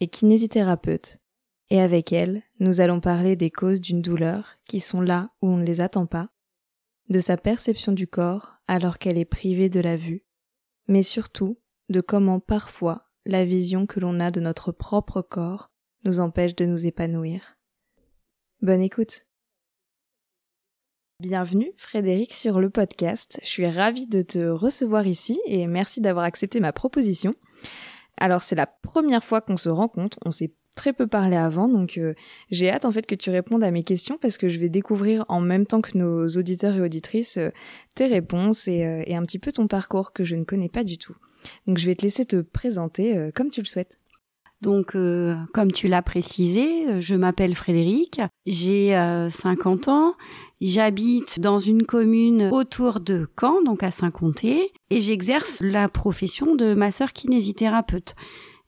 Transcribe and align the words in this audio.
est 0.00 0.08
kinésithérapeute 0.08 1.18
et 1.70 1.80
avec 1.80 2.12
elle, 2.12 2.42
nous 2.60 2.80
allons 2.80 3.00
parler 3.00 3.34
des 3.34 3.50
causes 3.50 3.80
d'une 3.80 4.02
douleur 4.02 4.58
qui 4.66 4.80
sont 4.80 5.00
là 5.00 5.30
où 5.42 5.48
on 5.48 5.56
ne 5.56 5.64
les 5.64 5.80
attend 5.80 6.06
pas, 6.06 6.28
de 7.08 7.20
sa 7.20 7.36
perception 7.36 7.92
du 7.92 8.06
corps 8.06 8.56
alors 8.68 8.98
qu'elle 8.98 9.18
est 9.18 9.24
privée 9.24 9.68
de 9.68 9.80
la 9.80 9.96
vue, 9.96 10.24
mais 10.86 11.02
surtout 11.02 11.58
de 11.88 12.00
comment 12.00 12.40
parfois 12.40 13.02
la 13.24 13.44
vision 13.44 13.86
que 13.86 14.00
l'on 14.00 14.20
a 14.20 14.30
de 14.30 14.40
notre 14.40 14.72
propre 14.72 15.22
corps 15.22 15.70
nous 16.04 16.20
empêche 16.20 16.54
de 16.54 16.66
nous 16.66 16.86
épanouir. 16.86 17.58
Bonne 18.62 18.82
écoute. 18.82 19.26
Bienvenue 21.18 21.72
Frédéric 21.78 22.34
sur 22.34 22.60
le 22.60 22.70
podcast. 22.70 23.40
Je 23.42 23.48
suis 23.48 23.66
ravie 23.66 24.06
de 24.06 24.22
te 24.22 24.38
recevoir 24.38 25.06
ici 25.06 25.40
et 25.46 25.66
merci 25.66 26.00
d'avoir 26.00 26.26
accepté 26.26 26.60
ma 26.60 26.72
proposition. 26.72 27.34
Alors 28.18 28.42
c'est 28.42 28.54
la 28.54 28.66
première 28.66 29.24
fois 29.24 29.40
qu'on 29.40 29.56
se 29.56 29.68
rencontre, 29.68 30.18
on 30.24 30.30
s'est 30.30 30.52
très 30.76 30.92
peu 30.92 31.06
parlé 31.06 31.36
avant, 31.36 31.68
donc 31.68 31.98
euh, 31.98 32.14
j'ai 32.50 32.70
hâte 32.70 32.84
en 32.84 32.92
fait 32.92 33.06
que 33.06 33.14
tu 33.14 33.30
répondes 33.30 33.64
à 33.64 33.70
mes 33.72 33.82
questions 33.82 34.18
parce 34.20 34.38
que 34.38 34.48
je 34.48 34.58
vais 34.58 34.68
découvrir 34.68 35.24
en 35.28 35.40
même 35.40 35.66
temps 35.66 35.80
que 35.80 35.96
nos 35.98 36.28
auditeurs 36.28 36.76
et 36.76 36.80
auditrices 36.80 37.38
euh, 37.38 37.50
tes 37.94 38.06
réponses 38.06 38.68
et, 38.68 38.84
euh, 38.84 39.02
et, 39.06 39.16
un 39.16 39.22
petit 39.22 39.38
peu 39.38 39.50
ton 39.50 39.66
parcours 39.66 40.12
que 40.12 40.22
je 40.22 40.36
ne 40.36 40.44
connais 40.44 40.68
pas 40.68 40.84
du 40.84 40.98
tout. 40.98 41.16
Donc 41.66 41.78
je 41.78 41.86
vais 41.86 41.94
te 41.94 42.02
laisser 42.02 42.26
te 42.26 42.36
présenter 42.36 43.30
comme 43.34 43.50
tu 43.50 43.60
le 43.60 43.66
souhaites. 43.66 43.96
Donc, 44.62 44.96
comme 45.52 45.70
tu 45.70 45.86
l'as 45.86 46.00
précisé, 46.00 47.00
je 47.00 47.14
m'appelle 47.14 47.54
Frédéric, 47.54 48.22
j'ai 48.46 48.92
50 49.28 49.88
ans, 49.88 50.14
j'habite 50.60 51.40
dans 51.40 51.58
une 51.58 51.84
commune 51.84 52.48
autour 52.52 53.00
de 53.00 53.28
Caen, 53.38 53.62
donc 53.62 53.82
à 53.82 53.90
Saint-Comté, 53.90 54.72
et 54.90 55.00
j'exerce 55.00 55.60
la 55.60 55.88
profession 55.88 56.54
de 56.54 56.74
masseur 56.74 57.12
kinésithérapeute. 57.12 58.14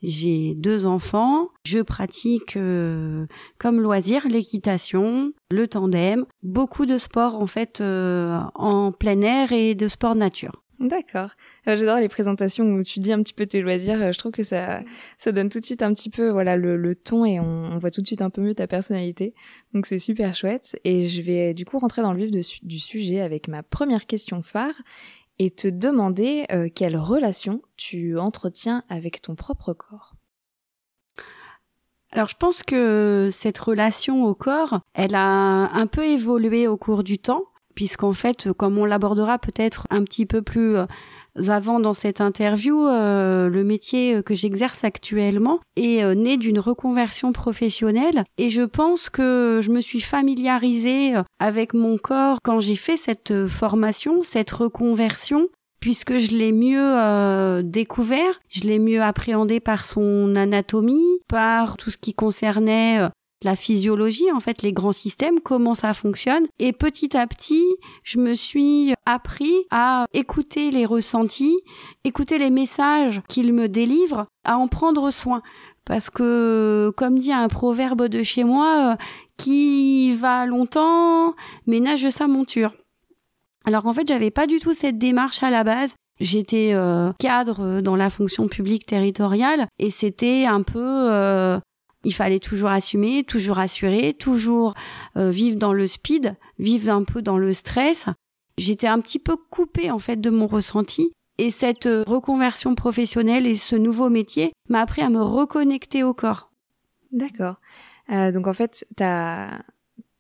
J'ai 0.03 0.55
deux 0.55 0.86
enfants, 0.86 1.48
je 1.64 1.81
pratique 1.81 2.56
euh, 2.56 3.27
comme 3.59 3.81
loisir 3.81 4.28
l'équitation, 4.28 5.33
le 5.50 5.66
tandem, 5.66 6.25
beaucoup 6.44 6.86
de 6.86 6.98
sports 6.98 7.41
en 7.41 7.48
fait 7.48 7.81
euh, 7.81 8.39
en 8.55 8.92
plein 8.92 9.20
air 9.22 9.50
et 9.50 9.75
de 9.75 9.89
sport 9.89 10.14
nature. 10.14 10.62
D'accord. 10.81 11.31
Euh, 11.67 11.75
j'adore 11.75 11.98
les 11.98 12.09
présentations 12.09 12.65
où 12.65 12.84
tu 12.84 13.01
dis 13.01 13.12
un 13.12 13.21
petit 13.23 13.34
peu 13.34 13.47
tes 13.47 13.61
loisirs. 13.61 14.01
Euh, 14.01 14.12
je 14.12 14.19
trouve 14.19 14.31
que 14.31 14.45
ça, 14.45 14.81
ça 15.17 15.33
donne 15.33 15.48
tout 15.48 15.59
de 15.59 15.65
suite 15.65 15.83
un 15.83 15.93
petit 15.93 16.09
peu, 16.09 16.29
voilà, 16.31 16.57
le, 16.57 16.77
le 16.77 16.95
ton 16.95 17.25
et 17.25 17.41
on, 17.41 17.45
on, 17.45 17.79
voit 17.79 17.91
tout 17.91 18.01
de 18.01 18.07
suite 18.07 18.23
un 18.23 18.31
peu 18.31 18.43
mieux 18.43 18.55
ta 18.55 18.69
personnalité. 18.69 19.33
Donc 19.75 19.87
c'est 19.87 19.99
super 19.99 20.37
chouette. 20.37 20.79
Et 20.84 21.09
je 21.09 21.21
vais 21.23 21.53
du 21.53 21.65
coup 21.65 21.79
rentrer 21.81 22.03
dans 22.03 22.12
le 22.12 22.25
vif 22.25 22.65
du 22.65 22.79
sujet 22.79 23.21
avec 23.21 23.49
ma 23.49 23.65
première 23.65 24.06
question 24.06 24.43
phare 24.43 24.81
et 25.41 25.51
te 25.51 25.67
demander 25.67 26.47
euh, 26.53 26.69
quelle 26.73 26.97
relation 26.97 27.61
tu 27.77 28.16
entretiens 28.16 28.84
avec 28.89 29.21
ton 29.21 29.34
propre 29.34 29.72
corps. 29.72 30.15
Alors 32.12 32.28
je 32.28 32.37
pense 32.37 32.62
que 32.62 33.28
cette 33.33 33.59
relation 33.59 34.25
au 34.25 34.34
corps, 34.34 34.81
elle 34.95 35.15
a 35.16 35.71
un 35.72 35.87
peu 35.87 36.06
évolué 36.06 36.69
au 36.69 36.77
cours 36.77 37.03
du 37.03 37.19
temps 37.19 37.45
puisqu'en 37.78 38.12
fait, 38.12 38.53
comme 38.55 38.77
on 38.77 38.84
l'abordera 38.84 39.39
peut-être 39.39 39.87
un 39.91 40.03
petit 40.03 40.27
peu 40.27 40.43
plus 40.43 40.77
euh, 40.77 40.87
avant 41.47 41.78
dans 41.78 41.94
cette 41.94 42.21
interview, 42.21 42.89
euh, 42.89 43.49
le 43.49 43.62
métier 43.62 44.21
que 44.25 44.34
j'exerce 44.34 44.83
actuellement 44.83 45.61
est 45.77 46.03
euh, 46.03 46.16
né 46.16 46.39
d'une 46.39 46.59
reconversion 46.59 47.31
professionnelle. 47.31 48.25
Et 48.37 48.50
je 48.50 48.62
pense 48.62 49.11
que 49.11 49.61
je 49.62 49.71
me 49.71 49.81
suis 49.81 50.00
familiarisée 50.00 51.15
avec 51.39 51.72
mon 51.72 51.99
corps 51.99 52.39
quand 52.43 52.59
j'ai 52.59 52.75
fait 52.75 52.97
cette 52.97 53.47
formation, 53.47 54.22
cette 54.22 54.50
reconversion 54.50 55.47
puisque 55.78 56.19
je 56.19 56.33
l'ai 56.33 56.50
mieux 56.50 57.62
découvert, 57.62 58.41
je 58.49 58.62
l'ai 58.62 58.81
mieux 58.81 59.00
appréhendé 59.00 59.60
par 59.60 59.87
son 59.87 60.34
anatomie, 60.34 61.21
par 61.28 61.77
tout 61.77 61.93
ce 61.93 61.97
qui 61.97 62.15
concernait 62.15 63.09
la 63.43 63.56
physiologie, 63.56 64.31
en 64.32 64.41
fait, 64.41 64.62
les 64.62 64.72
grands 64.72 64.93
systèmes, 64.93 65.41
comment 65.41 65.75
ça 65.75 65.94
fonctionne. 65.94 66.47
Et 66.59 66.72
petit 66.72 67.16
à 67.16 67.26
petit, 67.26 67.65
je 68.03 68.19
me 68.19 68.34
suis 68.34 68.93
appris 69.06 69.54
à 69.71 70.06
écouter 70.12 70.71
les 70.71 70.87
ressentis, 70.87 71.59
écouter 72.04 72.38
les 72.38 72.50
messages 72.50 73.21
qu'ils 73.28 73.53
me 73.53 73.69
délivrent, 73.69 74.27
à 74.44 74.56
en 74.56 74.69
prendre 74.69 75.10
soin. 75.10 75.43
Parce 75.84 76.10
que, 76.10 76.93
comme 76.97 77.19
dit 77.19 77.32
un 77.32 77.48
proverbe 77.48 78.09
de 78.09 78.22
chez 78.22 78.44
moi, 78.44 78.93
euh, 78.93 78.97
qui 79.38 80.15
va 80.15 80.44
longtemps 80.44 81.34
ménage 81.66 82.10
sa 82.10 82.27
monture. 82.27 82.75
Alors 83.65 83.87
en 83.87 83.93
fait, 83.93 84.06
j'avais 84.06 84.31
pas 84.31 84.47
du 84.47 84.59
tout 84.59 84.75
cette 84.75 84.98
démarche 84.98 85.43
à 85.43 85.50
la 85.50 85.65
base. 85.65 85.94
J'étais 86.21 86.71
euh, 86.72 87.12
cadre 87.21 87.81
dans 87.81 87.94
la 87.94 88.10
fonction 88.10 88.48
publique 88.48 88.87
territoriale 88.87 89.69
et 89.78 89.91
c'était 89.91 90.47
un 90.47 90.62
peu 90.62 90.82
euh, 90.82 91.60
il 92.09 92.13
fallait 92.13 92.39
toujours 92.39 92.71
assumer, 92.71 93.23
toujours 93.23 93.59
assurer, 93.59 94.15
toujours 94.15 94.73
euh, 95.19 95.29
vivre 95.29 95.59
dans 95.59 95.75
le 95.75 95.87
speed, 95.87 96.37
vivre 96.59 96.91
un 96.91 97.05
peu 97.05 97.21
dans 97.21 97.37
le 97.37 97.53
stress. 97.53 98.07
J'étais 98.57 98.87
un 98.87 98.99
petit 99.01 99.19
peu 99.19 99.37
coupée 99.37 99.91
en 99.91 99.99
fait 99.99 100.19
de 100.19 100.31
mon 100.31 100.47
ressenti 100.47 101.13
et 101.37 101.51
cette 101.51 101.85
euh, 101.85 102.05
reconversion 102.07 102.75
professionnelle 102.75 103.47
et 103.47 103.57
ce 103.57 103.77
nouveau 103.77 104.09
métier 104.09 104.53
m'a 104.71 104.81
appris 104.81 105.03
à 105.03 105.11
me 105.11 105.21
reconnecter 105.21 106.03
au 106.03 106.15
corps. 106.15 106.51
D'accord. 107.13 107.57
Euh, 108.11 108.33
donc 108.33 108.47
en 108.47 108.55
fait, 108.55 108.87
ta 108.97 109.51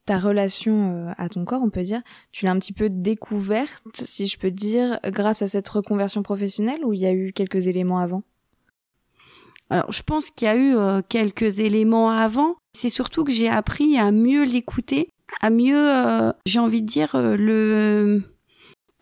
ta 0.04 0.18
relation 0.18 1.12
à 1.18 1.28
ton 1.28 1.44
corps, 1.44 1.60
on 1.62 1.68
peut 1.68 1.82
dire, 1.82 2.00
tu 2.32 2.46
l'as 2.46 2.50
un 2.50 2.58
petit 2.58 2.72
peu 2.72 2.88
découverte, 2.88 3.82
si 3.92 4.26
je 4.26 4.38
peux 4.38 4.50
dire, 4.50 4.98
grâce 5.04 5.42
à 5.42 5.48
cette 5.48 5.68
reconversion 5.68 6.22
professionnelle 6.22 6.82
ou 6.82 6.94
il 6.94 7.00
y 7.00 7.04
a 7.04 7.12
eu 7.12 7.34
quelques 7.34 7.66
éléments 7.66 7.98
avant? 7.98 8.22
Alors, 9.70 9.92
je 9.92 10.02
pense 10.02 10.30
qu'il 10.30 10.46
y 10.46 10.50
a 10.50 10.56
eu 10.56 10.76
euh, 10.76 11.02
quelques 11.06 11.60
éléments 11.60 12.10
avant. 12.10 12.56
C'est 12.72 12.88
surtout 12.88 13.24
que 13.24 13.32
j'ai 13.32 13.48
appris 13.48 13.98
à 13.98 14.10
mieux 14.10 14.44
l'écouter, 14.44 15.10
à 15.40 15.50
mieux, 15.50 15.76
euh, 15.76 16.32
j'ai 16.46 16.58
envie 16.58 16.80
de 16.80 16.86
dire, 16.86 17.14
euh, 17.14 17.36
le, 17.36 18.22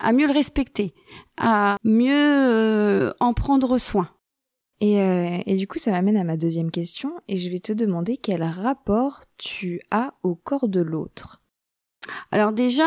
à 0.00 0.12
mieux 0.12 0.26
le 0.26 0.32
respecter, 0.32 0.92
à 1.36 1.76
mieux 1.84 3.12
en 3.20 3.32
prendre 3.32 3.78
soin. 3.78 4.10
Et, 4.80 4.96
et, 5.46 5.56
du 5.56 5.66
coup, 5.66 5.78
ça 5.78 5.90
m'amène 5.90 6.18
à 6.18 6.24
ma 6.24 6.36
deuxième 6.36 6.70
question, 6.70 7.14
et 7.28 7.38
je 7.38 7.48
vais 7.48 7.60
te 7.60 7.72
demander 7.72 8.18
quel 8.18 8.42
rapport 8.42 9.22
tu 9.38 9.80
as 9.90 10.12
au 10.22 10.34
corps 10.34 10.68
de 10.68 10.80
l'autre. 10.80 11.40
Alors 12.30 12.52
déjà, 12.52 12.84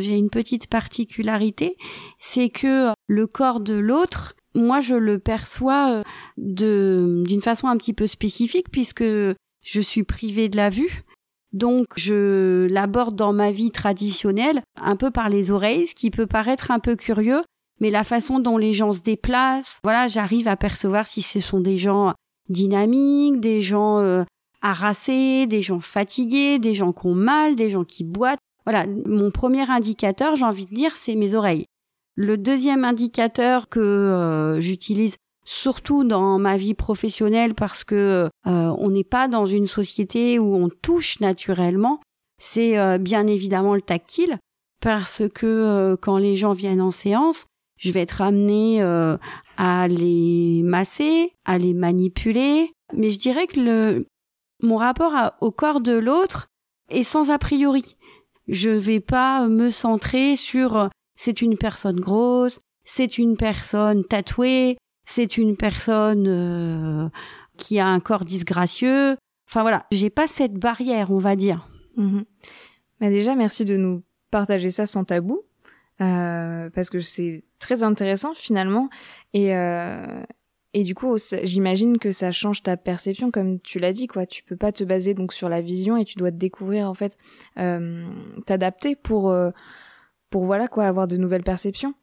j'ai 0.00 0.16
une 0.16 0.30
petite 0.30 0.68
particularité, 0.68 1.76
c'est 2.18 2.48
que 2.48 2.92
le 3.08 3.26
corps 3.26 3.60
de 3.60 3.74
l'autre, 3.74 4.35
moi 4.56 4.80
je 4.80 4.96
le 4.96 5.18
perçois 5.18 5.90
euh, 5.90 6.02
de 6.36 7.22
d'une 7.26 7.42
façon 7.42 7.68
un 7.68 7.76
petit 7.76 7.92
peu 7.92 8.06
spécifique 8.06 8.70
puisque 8.70 9.04
je 9.04 9.80
suis 9.80 10.02
privée 10.02 10.48
de 10.48 10.56
la 10.56 10.70
vue. 10.70 11.04
Donc 11.52 11.86
je 11.96 12.66
l'aborde 12.70 13.16
dans 13.16 13.32
ma 13.32 13.52
vie 13.52 13.70
traditionnelle 13.70 14.62
un 14.80 14.96
peu 14.96 15.10
par 15.10 15.28
les 15.28 15.50
oreilles, 15.50 15.86
ce 15.86 15.94
qui 15.94 16.10
peut 16.10 16.26
paraître 16.26 16.70
un 16.70 16.80
peu 16.80 16.96
curieux, 16.96 17.42
mais 17.80 17.90
la 17.90 18.04
façon 18.04 18.40
dont 18.40 18.58
les 18.58 18.74
gens 18.74 18.92
se 18.92 19.00
déplacent, 19.00 19.78
voilà, 19.84 20.06
j'arrive 20.06 20.48
à 20.48 20.56
percevoir 20.56 21.06
si 21.06 21.22
ce 21.22 21.40
sont 21.40 21.60
des 21.60 21.78
gens 21.78 22.14
dynamiques, 22.48 23.40
des 23.40 23.62
gens 23.62 24.00
euh, 24.00 24.24
harassés, 24.62 25.46
des 25.46 25.62
gens 25.62 25.80
fatigués, 25.80 26.58
des 26.58 26.74
gens 26.74 26.92
qui 26.92 27.06
ont 27.06 27.14
mal, 27.14 27.54
des 27.56 27.70
gens 27.70 27.84
qui 27.84 28.04
boitent. 28.04 28.40
Voilà, 28.64 28.86
mon 29.06 29.30
premier 29.30 29.70
indicateur, 29.70 30.36
j'ai 30.36 30.44
envie 30.44 30.66
de 30.66 30.74
dire, 30.74 30.96
c'est 30.96 31.14
mes 31.14 31.34
oreilles. 31.34 31.66
Le 32.18 32.38
deuxième 32.38 32.84
indicateur 32.84 33.68
que 33.68 33.78
euh, 33.78 34.58
j'utilise 34.58 35.16
surtout 35.44 36.02
dans 36.02 36.38
ma 36.38 36.56
vie 36.56 36.72
professionnelle 36.72 37.54
parce 37.54 37.84
que 37.84 38.30
euh, 38.46 38.74
on 38.78 38.88
n'est 38.88 39.04
pas 39.04 39.28
dans 39.28 39.44
une 39.44 39.66
société 39.66 40.38
où 40.38 40.56
on 40.56 40.70
touche 40.70 41.20
naturellement, 41.20 42.00
c'est 42.38 42.78
euh, 42.78 42.96
bien 42.96 43.26
évidemment 43.26 43.74
le 43.74 43.82
tactile 43.82 44.38
parce 44.80 45.22
que 45.34 45.96
quand 46.00 46.16
les 46.16 46.36
gens 46.36 46.52
viennent 46.52 46.80
en 46.80 46.90
séance, 46.90 47.44
je 47.78 47.92
vais 47.92 48.00
être 48.00 48.22
amenée 48.22 48.82
à 49.56 49.88
les 49.88 50.62
masser, 50.62 51.32
à 51.44 51.58
les 51.58 51.72
manipuler, 51.72 52.72
mais 52.94 53.10
je 53.10 53.18
dirais 53.18 53.46
que 53.46 53.60
le 53.60 54.06
mon 54.62 54.76
rapport 54.76 55.14
au 55.40 55.50
corps 55.50 55.80
de 55.80 55.96
l'autre 55.96 56.48
est 56.90 57.02
sans 57.02 57.30
a 57.30 57.38
priori. 57.38 57.96
Je 58.48 58.70
vais 58.70 59.00
pas 59.00 59.48
me 59.48 59.70
centrer 59.70 60.36
sur 60.36 60.90
c'est 61.16 61.42
une 61.42 61.56
personne 61.56 62.00
grosse, 62.00 62.60
c'est 62.84 63.18
une 63.18 63.36
personne 63.36 64.04
tatouée, 64.04 64.76
c'est 65.06 65.36
une 65.36 65.56
personne 65.56 66.26
euh, 66.28 67.08
qui 67.56 67.78
a 67.78 67.86
un 67.86 68.00
corps 68.00 68.24
disgracieux. 68.24 69.16
Enfin 69.48 69.62
voilà, 69.62 69.86
j'ai 69.90 70.10
pas 70.10 70.26
cette 70.26 70.54
barrière, 70.54 71.10
on 71.10 71.18
va 71.18 71.36
dire. 71.36 71.68
Mais 73.00 73.10
déjà, 73.10 73.34
merci 73.34 73.64
de 73.64 73.76
nous 73.76 74.02
partager 74.30 74.70
ça 74.70 74.86
sans 74.86 75.04
tabou, 75.04 75.42
euh, 76.00 76.68
parce 76.70 76.90
que 76.90 77.00
c'est 77.00 77.44
très 77.58 77.82
intéressant 77.82 78.34
finalement. 78.34 78.88
Et, 79.32 79.54
euh, 79.54 80.22
et 80.74 80.84
du 80.84 80.94
coup, 80.94 81.16
j'imagine 81.42 81.98
que 81.98 82.10
ça 82.10 82.32
change 82.32 82.62
ta 82.62 82.76
perception, 82.76 83.30
comme 83.30 83.60
tu 83.60 83.78
l'as 83.78 83.92
dit, 83.92 84.08
quoi. 84.08 84.26
Tu 84.26 84.42
peux 84.42 84.56
pas 84.56 84.72
te 84.72 84.84
baser 84.84 85.14
donc 85.14 85.32
sur 85.32 85.48
la 85.48 85.62
vision 85.62 85.96
et 85.96 86.04
tu 86.04 86.16
dois 86.16 86.30
te 86.30 86.36
découvrir 86.36 86.90
en 86.90 86.94
fait, 86.94 87.16
euh, 87.58 88.06
t'adapter 88.44 88.94
pour 88.94 89.30
euh, 89.30 89.50
pour 90.30 90.44
voilà 90.44 90.68
quoi, 90.68 90.86
avoir 90.86 91.06
de 91.06 91.16
nouvelles 91.16 91.44
perceptions. 91.44 91.94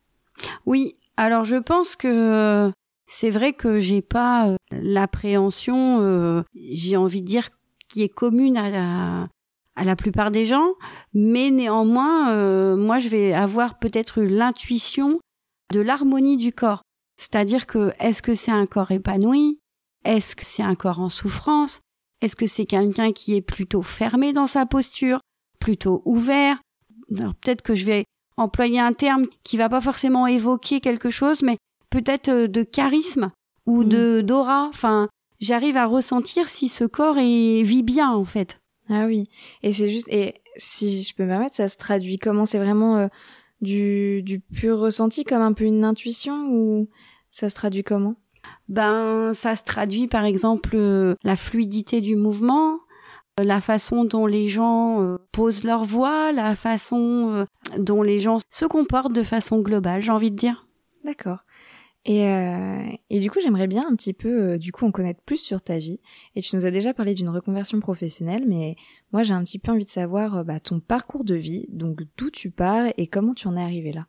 Oui. 0.66 0.96
Alors 1.16 1.44
je 1.44 1.58
pense 1.58 1.96
que 1.96 2.72
c'est 3.16 3.30
vrai 3.30 3.54
que 3.54 3.80
j'ai 3.80 4.02
pas 4.02 4.48
euh, 4.48 4.56
l'appréhension, 4.72 6.02
euh, 6.02 6.42
j'ai 6.56 6.98
envie 6.98 7.22
de 7.22 7.28
dire, 7.28 7.50
qui 7.88 8.02
est 8.02 8.10
commune 8.10 8.58
à 8.58 9.30
la, 9.84 9.96
plupart 9.96 10.32
des 10.32 10.48
gens, 10.48 10.74
mais 11.14 11.52
néanmoins, 11.52 12.32
euh, 12.32 12.76
moi, 12.76 12.98
je 12.98 13.10
vais 13.10 13.32
avoir 13.34 13.78
peut-être 13.78 14.22
l'intuition 14.22 15.20
de 15.72 15.80
l'harmonie 15.80 16.38
du 16.38 16.52
corps. 16.52 16.82
C'est-à-dire 17.18 17.68
que 17.68 17.94
est-ce 18.00 18.24
que 18.24 18.34
c'est 18.34 18.52
un 18.52 18.66
corps 18.66 18.92
épanoui? 18.92 19.60
Est-ce 20.06 20.36
que 20.36 20.44
c'est 20.44 20.64
un 20.64 20.76
corps 20.76 21.00
en 21.00 21.10
souffrance? 21.10 21.82
Est-ce 22.22 22.36
que 22.36 22.48
c'est 22.48 22.66
quelqu'un 22.66 23.12
qui 23.12 23.36
est 23.36 23.42
plutôt 23.42 23.84
fermé 23.84 24.34
dans 24.34 24.48
sa 24.48 24.66
posture, 24.66 25.20
plutôt 25.60 26.02
ouvert? 26.06 26.58
Alors 27.18 27.36
peut-être 27.36 27.62
que 27.62 27.76
je 27.76 27.86
vais 27.86 28.06
employer 28.38 28.80
un 28.80 28.94
terme 28.94 29.28
qui 29.44 29.58
va 29.58 29.70
pas 29.70 29.82
forcément 29.82 30.28
évoquer 30.28 30.80
quelque 30.80 31.10
chose, 31.10 31.42
mais 31.44 31.58
peut-être 31.90 32.30
euh, 32.30 32.48
de 32.48 32.64
charisme 32.64 33.32
ou 33.66 33.84
de 33.84 34.20
mm. 34.20 34.26
d'aura. 34.26 34.68
Enfin, 34.70 35.10
j'arrive 35.40 35.78
à 35.78 35.86
ressentir 35.86 36.50
si 36.50 36.70
ce 36.70 36.84
corps 36.84 37.18
est, 37.18 37.62
vit 37.64 37.84
bien 37.84 38.12
en 38.12 38.26
fait. 38.26 38.60
Ah 38.90 39.06
oui. 39.06 39.30
Et 39.62 39.72
c'est 39.72 39.90
juste 39.90 40.08
et 40.10 40.42
si 40.56 41.04
je 41.04 41.16
peux 41.16 41.24
me 41.24 41.30
permettre, 41.30 41.56
ça 41.56 41.68
se 41.68 41.78
traduit 41.78 42.20
comment? 42.20 42.46
C'est 42.46 42.60
vraiment 42.60 42.98
euh, 42.98 43.08
du 43.62 44.22
du 44.24 44.40
pur 44.40 44.80
ressenti, 44.80 45.24
comme 45.24 45.42
un 45.42 45.54
peu 45.54 45.64
une 45.64 45.86
intuition 45.86 46.48
ou 46.50 46.90
ça 47.30 47.50
se 47.50 47.56
traduit 47.56 47.84
comment? 47.84 48.16
Ben, 48.70 49.32
ça 49.34 49.56
se 49.56 49.64
traduit 49.64 50.08
par 50.08 50.26
exemple 50.26 50.72
euh, 50.74 51.16
la 51.24 51.36
fluidité 51.36 52.02
du 52.02 52.16
mouvement, 52.16 52.80
la 53.42 53.62
façon 53.62 54.04
dont 54.04 54.26
les 54.26 54.48
gens 54.48 55.18
posent 55.32 55.64
leur 55.64 55.86
voix, 55.86 56.32
la 56.32 56.56
façon 56.56 57.48
dont 57.78 58.02
les 58.02 58.20
gens 58.20 58.40
se 58.50 58.66
comportent 58.66 59.14
de 59.14 59.24
façon 59.24 59.60
globale, 59.62 60.02
j'ai 60.02 60.12
envie 60.12 60.32
de 60.32 60.36
dire. 60.36 60.68
D'accord. 61.04 61.44
Et, 62.06 62.28
euh, 62.28 62.84
et 63.10 63.20
du 63.20 63.32
coup, 63.32 63.40
j'aimerais 63.42 63.68
bien 63.68 63.86
un 63.90 63.96
petit 63.96 64.14
peu, 64.14 64.54
euh, 64.54 64.58
du 64.58 64.74
coup, 64.74 64.86
en 64.86 64.92
connaître 64.92 65.22
plus 65.22 65.38
sur 65.38 65.62
ta 65.62 65.78
vie. 65.78 66.00
Et 66.36 66.42
tu 66.42 66.56
nous 66.56 66.66
as 66.66 66.72
déjà 66.72 66.94
parlé 66.94 67.14
d'une 67.14 67.30
reconversion 67.30 67.80
professionnelle, 67.80 68.44
mais 68.48 68.76
moi, 69.14 69.24
j'ai 69.24 69.34
un 69.34 69.44
petit 69.44 69.60
peu 69.60 69.72
envie 69.72 69.86
de 69.86 69.90
savoir 69.90 70.38
euh, 70.38 70.44
bah, 70.44 70.60
ton 70.60 70.82
parcours 70.82 71.24
de 71.24 71.36
vie, 71.36 71.66
donc 71.70 72.02
d'où 72.18 72.30
tu 72.30 72.52
pars 72.52 72.88
et 72.98 73.08
comment 73.08 73.34
tu 73.34 73.48
en 73.48 73.56
es 73.56 73.62
arrivé 73.62 73.94
là. 73.94 74.08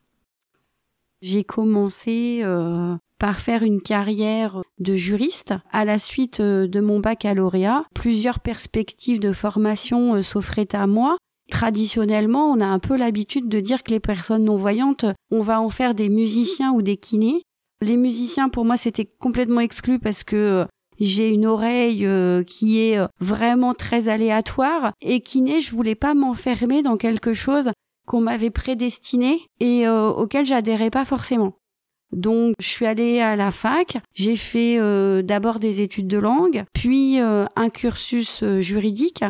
J'ai 1.26 1.43
commencé 1.43 2.41
euh, 2.43 2.97
par 3.19 3.41
faire 3.41 3.62
une 3.62 3.81
carrière 3.81 4.61
de 4.79 4.94
juriste 4.94 5.55
à 5.73 5.87
la 5.87 5.99
suite 5.99 6.43
de 6.43 6.81
mon 6.81 7.00
baccalauréat. 7.00 7.87
Plusieurs 7.94 8.41
perspectives 8.41 9.21
de 9.21 9.32
formation 9.32 10.21
s'offraient 10.21 10.75
à 10.75 10.87
moi. 10.87 11.17
Traditionnellement, 11.50 12.50
on 12.50 12.61
a 12.61 12.67
un 12.67 12.79
peu 12.79 12.94
l'habitude 12.94 13.49
de 13.49 13.61
dire 13.61 13.82
que 13.82 13.93
les 13.93 14.00
personnes 14.00 14.44
non-voyantes, 14.44 15.06
on 15.31 15.41
va 15.41 15.62
en 15.62 15.71
faire 15.71 15.94
des 15.94 16.11
musiciens 16.11 16.73
ou 16.73 16.82
des 16.82 16.99
kinés. 16.99 17.41
Les 17.81 17.97
musiciens, 17.97 18.50
pour 18.50 18.67
moi, 18.67 18.76
c'était 18.76 19.06
complètement 19.06 19.61
exclu 19.61 19.99
parce 19.99 20.25
que 20.25 20.37
euh, 20.37 20.65
j'ai 21.00 21.31
une 21.31 21.47
oreille 21.47 22.05
euh, 22.05 22.43
qui 22.43 22.81
est 22.81 22.99
euh, 22.99 23.06
vraiment 23.19 23.73
très 23.73 24.09
aléatoire 24.09 24.93
et 25.00 25.23
n'est, 25.37 25.62
je 25.62 25.71
voulais 25.73 25.94
pas 25.94 26.12
m'enfermer 26.12 26.82
dans 26.82 26.99
quelque 26.99 27.32
chose 27.32 27.71
qu'on 28.06 28.20
m'avait 28.20 28.50
prédestiné 28.50 29.40
et 29.60 29.88
auquel 29.88 30.46
j'adhérais 30.46 30.90
pas 30.90 31.04
forcément. 31.04 31.54
Donc 32.12 32.54
je 32.60 32.66
suis 32.66 32.86
allée 32.86 33.20
à 33.20 33.34
la 33.34 33.50
fac, 33.50 33.98
j'ai 34.14 34.36
fait 34.36 34.78
d'abord 35.22 35.58
des 35.58 35.80
études 35.80 36.06
de 36.06 36.18
langue, 36.18 36.64
puis 36.72 37.18
un 37.18 37.70
cursus 37.70 38.44
juridique 38.60 39.24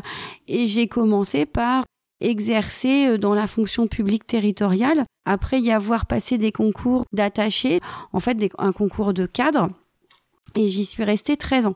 et 0.48 0.66
j'ai 0.66 0.88
commencé 0.88 1.46
par 1.46 1.84
exercer 2.24 3.06
euh, 3.08 3.18
dans 3.18 3.34
la 3.34 3.46
fonction 3.46 3.86
publique 3.86 4.26
territoriale, 4.26 5.04
après 5.24 5.60
y 5.60 5.70
avoir 5.70 6.06
passé 6.06 6.38
des 6.38 6.52
concours 6.52 7.04
d'attachés, 7.12 7.80
en 8.12 8.20
fait 8.20 8.36
un 8.58 8.72
concours 8.72 9.12
de 9.12 9.26
cadre, 9.26 9.70
et 10.54 10.68
j'y 10.68 10.86
suis 10.86 11.04
restée 11.04 11.36
13 11.36 11.66
ans. 11.66 11.74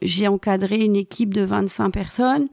J'ai 0.00 0.28
encadré 0.28 0.84
une 0.84 0.96
équipe 0.96 1.32
de 1.32 1.42
25 1.42 1.90
personnes, 1.90 2.48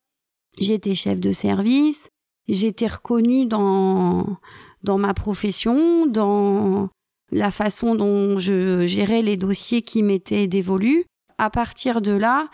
j'étais 0.57 0.95
chef 0.95 1.19
de 1.19 1.31
service, 1.31 2.09
j'étais 2.53 2.87
reconnue 2.87 3.45
dans, 3.45 4.37
dans 4.83 4.97
ma 4.97 5.13
profession, 5.13 6.05
dans 6.05 6.89
la 7.31 7.51
façon 7.51 7.95
dont 7.95 8.39
je 8.39 8.85
gérais 8.87 9.21
les 9.21 9.37
dossiers 9.37 9.81
qui 9.81 10.03
m'étaient 10.03 10.47
dévolus. 10.47 11.05
À 11.37 11.49
partir 11.49 12.01
de 12.01 12.11
là, 12.11 12.49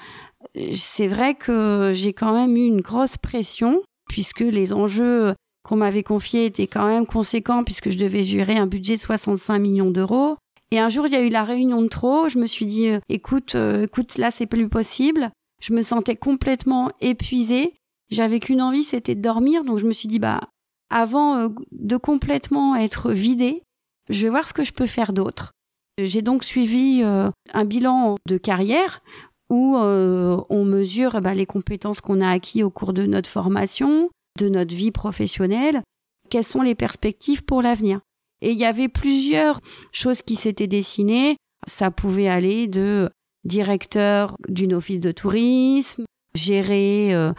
c'est 0.73 1.07
vrai 1.07 1.33
que 1.33 1.91
j'ai 1.93 2.13
quand 2.13 2.33
même 2.33 2.55
eu 2.55 2.65
une 2.65 2.81
grosse 2.81 3.17
pression 3.17 3.81
puisque 4.07 4.41
les 4.41 4.73
enjeux 4.73 5.33
qu'on 5.63 5.77
m'avait 5.77 6.03
confiés 6.03 6.45
étaient 6.45 6.67
quand 6.67 6.85
même 6.85 7.05
conséquents 7.05 7.63
puisque 7.63 7.89
je 7.89 7.97
devais 7.97 8.23
gérer 8.23 8.55
un 8.55 8.67
budget 8.67 8.95
de 8.95 9.01
65 9.01 9.57
millions 9.57 9.91
d'euros. 9.91 10.37
Et 10.71 10.79
un 10.79 10.89
jour, 10.89 11.07
il 11.07 11.13
y 11.13 11.15
a 11.15 11.21
eu 11.21 11.29
la 11.29 11.43
réunion 11.43 11.81
de 11.81 11.87
trop. 11.87 12.29
Je 12.29 12.37
me 12.37 12.47
suis 12.47 12.65
dit, 12.65 12.89
euh, 12.89 12.99
écoute, 13.09 13.55
euh, 13.55 13.83
écoute, 13.83 14.17
là, 14.17 14.31
c'est 14.31 14.45
plus 14.45 14.67
possible. 14.67 15.31
Je 15.61 15.73
me 15.73 15.83
sentais 15.83 16.15
complètement 16.15 16.91
épuisée. 17.01 17.73
J'avais 18.09 18.39
qu'une 18.39 18.61
envie, 18.61 18.83
c'était 18.83 19.15
de 19.15 19.21
dormir. 19.21 19.63
Donc, 19.63 19.79
je 19.79 19.85
me 19.85 19.93
suis 19.93 20.07
dit, 20.07 20.19
bah, 20.19 20.41
avant 20.89 21.37
euh, 21.37 21.49
de 21.71 21.97
complètement 21.97 22.75
être 22.75 23.11
vidée, 23.11 23.63
je 24.09 24.23
vais 24.23 24.29
voir 24.29 24.47
ce 24.47 24.53
que 24.53 24.63
je 24.63 24.73
peux 24.73 24.87
faire 24.87 25.13
d'autre. 25.13 25.51
J'ai 25.97 26.21
donc 26.21 26.43
suivi 26.43 27.03
un 27.03 27.65
bilan 27.65 28.15
de 28.27 28.37
carrière 28.37 29.01
où 29.49 29.77
euh, 29.77 30.41
on 30.49 30.65
mesure 30.65 31.21
bah, 31.21 31.33
les 31.33 31.45
compétences 31.45 32.01
qu'on 32.01 32.21
a 32.21 32.29
acquis 32.29 32.63
au 32.63 32.69
cours 32.69 32.93
de 32.93 33.03
notre 33.03 33.29
formation, 33.29 34.09
de 34.39 34.49
notre 34.49 34.75
vie 34.75 34.91
professionnelle, 34.91 35.81
quelles 36.29 36.43
sont 36.43 36.61
les 36.61 36.75
perspectives 36.75 37.43
pour 37.43 37.61
l'avenir? 37.61 37.99
Et 38.41 38.51
il 38.51 38.57
y 38.57 38.65
avait 38.65 38.89
plusieurs 38.89 39.61
choses 39.91 40.21
qui 40.21 40.35
s'étaient 40.35 40.67
dessinées. 40.67 41.37
Ça 41.67 41.91
pouvait 41.91 42.27
aller 42.27 42.67
de 42.67 43.09
directeur 43.43 44.35
d'une 44.49 44.73
office 44.73 44.99
de 44.99 45.11
tourisme, 45.11 46.05
gérer 46.33 47.13
euh, 47.13 47.31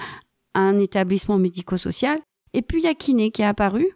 un 0.58 0.78
établissement 0.78 1.38
médico-social. 1.38 2.20
Et 2.52 2.62
puis 2.62 2.78
il 2.78 2.84
y 2.84 2.88
a 2.88 2.94
kiné 2.94 3.30
qui 3.30 3.42
est 3.42 3.46
apparu. 3.46 3.86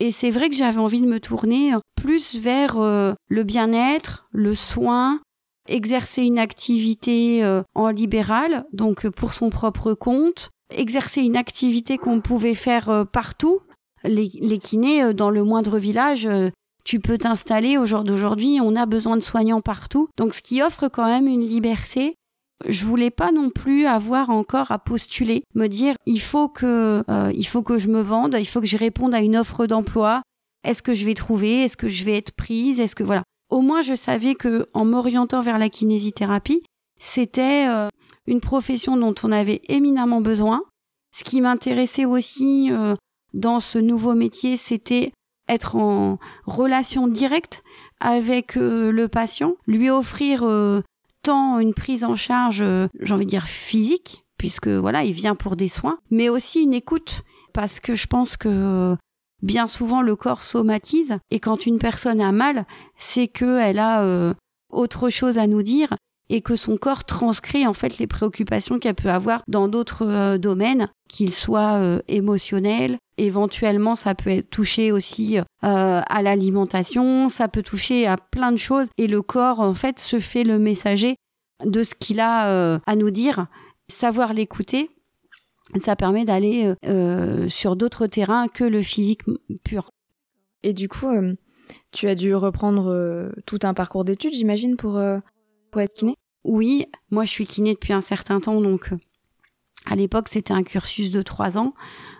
Et 0.00 0.12
c'est 0.12 0.30
vrai 0.30 0.48
que 0.48 0.56
j'avais 0.56 0.78
envie 0.78 1.00
de 1.00 1.06
me 1.06 1.18
tourner 1.18 1.72
plus 1.96 2.36
vers 2.36 2.78
euh, 2.78 3.14
le 3.28 3.42
bien-être, 3.42 4.28
le 4.30 4.54
soin, 4.54 5.20
exercer 5.68 6.22
une 6.22 6.38
activité 6.38 7.44
euh, 7.44 7.62
en 7.74 7.88
libéral, 7.88 8.64
donc 8.72 9.06
euh, 9.06 9.10
pour 9.10 9.32
son 9.32 9.50
propre 9.50 9.94
compte, 9.94 10.50
exercer 10.74 11.22
une 11.22 11.36
activité 11.36 11.98
qu'on 11.98 12.20
pouvait 12.20 12.54
faire 12.54 12.88
euh, 12.88 13.04
partout. 13.04 13.60
Les, 14.04 14.30
les 14.40 14.58
kinés, 14.58 15.12
dans 15.12 15.30
le 15.30 15.42
moindre 15.42 15.78
village, 15.78 16.28
tu 16.84 17.00
peux 17.00 17.18
t'installer 17.18 17.76
au 17.76 17.84
jour 17.84 18.04
d'aujourd'hui, 18.04 18.60
on 18.62 18.76
a 18.76 18.86
besoin 18.86 19.16
de 19.16 19.22
soignants 19.22 19.60
partout. 19.60 20.08
Donc 20.16 20.34
ce 20.34 20.40
qui 20.40 20.62
offre 20.62 20.88
quand 20.88 21.06
même 21.06 21.26
une 21.26 21.40
liberté. 21.40 22.14
Je 22.66 22.84
voulais 22.84 23.10
pas 23.10 23.30
non 23.30 23.50
plus 23.50 23.86
avoir 23.86 24.30
encore 24.30 24.72
à 24.72 24.78
postuler, 24.78 25.44
me 25.54 25.68
dire 25.68 25.94
il 26.06 26.20
faut 26.20 26.48
que 26.48 27.04
il 27.32 27.46
faut 27.46 27.62
que 27.62 27.78
je 27.78 27.88
me 27.88 28.00
vende, 28.00 28.36
il 28.38 28.46
faut 28.46 28.60
que 28.60 28.66
je 28.66 28.76
réponde 28.76 29.14
à 29.14 29.20
une 29.20 29.36
offre 29.36 29.66
d'emploi. 29.66 30.22
Est-ce 30.64 30.82
que 30.82 30.92
je 30.92 31.06
vais 31.06 31.14
trouver? 31.14 31.62
Est-ce 31.62 31.76
que 31.76 31.88
je 31.88 32.04
vais 32.04 32.16
être 32.16 32.32
prise? 32.32 32.80
Est-ce 32.80 32.96
que 32.96 33.04
voilà 33.04 33.22
au 33.50 33.60
moins 33.60 33.82
je 33.82 33.94
savais 33.94 34.34
que 34.34 34.68
en 34.74 34.84
m'orientant 34.84 35.42
vers 35.42 35.58
la 35.58 35.68
kinésithérapie, 35.68 36.62
c'était 36.98 37.66
euh, 37.68 37.88
une 38.26 38.40
profession 38.40 38.96
dont 38.96 39.14
on 39.22 39.32
avait 39.32 39.62
éminemment 39.68 40.20
besoin. 40.20 40.62
Ce 41.16 41.24
qui 41.24 41.40
m'intéressait 41.40 42.04
aussi 42.04 42.68
euh, 42.70 42.94
dans 43.32 43.60
ce 43.60 43.78
nouveau 43.78 44.14
métier, 44.14 44.56
c'était 44.56 45.12
être 45.48 45.76
en 45.76 46.18
relation 46.44 47.08
directe 47.08 47.62
avec 48.00 48.56
euh, 48.56 48.90
le 48.92 49.08
patient, 49.08 49.54
lui 49.66 49.88
offrir 49.88 50.44
une 51.28 51.74
prise 51.74 52.04
en 52.04 52.16
charge, 52.16 52.64
j'ai 53.00 53.14
envie 53.14 53.26
de 53.26 53.30
dire 53.30 53.46
physique, 53.46 54.24
puisque 54.38 54.68
voilà, 54.68 55.04
il 55.04 55.12
vient 55.12 55.34
pour 55.34 55.56
des 55.56 55.68
soins, 55.68 55.98
mais 56.10 56.28
aussi 56.28 56.62
une 56.62 56.74
écoute, 56.74 57.22
parce 57.52 57.80
que 57.80 57.94
je 57.94 58.06
pense 58.06 58.36
que 58.36 58.96
bien 59.42 59.66
souvent 59.66 60.02
le 60.02 60.16
corps 60.16 60.42
somatise 60.42 61.18
et 61.30 61.40
quand 61.40 61.66
une 61.66 61.78
personne 61.78 62.20
a 62.20 62.32
mal, 62.32 62.66
c'est 62.96 63.28
qu'elle 63.28 63.78
a 63.78 64.02
euh, 64.02 64.34
autre 64.70 65.10
chose 65.10 65.38
à 65.38 65.46
nous 65.46 65.62
dire 65.62 65.94
et 66.30 66.42
que 66.42 66.56
son 66.56 66.76
corps 66.76 67.04
transcrit 67.04 67.66
en 67.66 67.72
fait 67.72 67.98
les 67.98 68.06
préoccupations 68.06 68.78
qu'elle 68.78 68.94
peut 68.94 69.10
avoir 69.10 69.42
dans 69.48 69.68
d'autres 69.68 70.06
euh, 70.06 70.38
domaines, 70.38 70.88
qu'ils 71.08 71.32
soient 71.32 71.76
euh, 71.76 72.00
émotionnels, 72.08 72.98
éventuellement 73.18 73.94
ça 73.94 74.14
peut 74.14 74.30
être 74.30 74.48
touché 74.50 74.92
aussi 74.92 75.38
à 75.62 76.22
l'alimentation, 76.22 77.28
ça 77.28 77.48
peut 77.48 77.62
toucher 77.62 78.06
à 78.06 78.16
plein 78.16 78.52
de 78.52 78.56
choses 78.56 78.86
et 78.96 79.06
le 79.06 79.20
corps 79.20 79.60
en 79.60 79.74
fait 79.74 79.98
se 79.98 80.20
fait 80.20 80.44
le 80.44 80.58
messager 80.58 81.16
de 81.64 81.82
ce 81.82 81.94
qu'il 81.94 82.20
a 82.20 82.78
à 82.86 82.96
nous 82.96 83.10
dire, 83.10 83.46
savoir 83.88 84.32
l'écouter, 84.32 84.90
ça 85.84 85.96
permet 85.96 86.24
d'aller 86.24 86.74
sur 87.48 87.76
d'autres 87.76 88.06
terrains 88.06 88.48
que 88.48 88.64
le 88.64 88.80
physique 88.82 89.22
pur. 89.64 89.90
Et 90.62 90.72
du 90.72 90.88
coup, 90.88 91.08
tu 91.92 92.08
as 92.08 92.14
dû 92.14 92.34
reprendre 92.34 93.32
tout 93.46 93.58
un 93.64 93.74
parcours 93.74 94.04
d'études, 94.04 94.34
j'imagine, 94.34 94.76
pour, 94.76 95.00
pour 95.70 95.80
être 95.80 95.94
kiné? 95.94 96.14
Oui, 96.44 96.86
moi 97.10 97.24
je 97.24 97.30
suis 97.30 97.46
kiné 97.46 97.74
depuis 97.74 97.92
un 97.92 98.00
certain 98.00 98.40
temps, 98.40 98.60
donc 98.60 98.90
à 99.84 99.96
l'époque 99.96 100.28
c'était 100.28 100.54
un 100.54 100.62
cursus 100.62 101.10
de 101.10 101.22
trois 101.22 101.58
ans. 101.58 101.74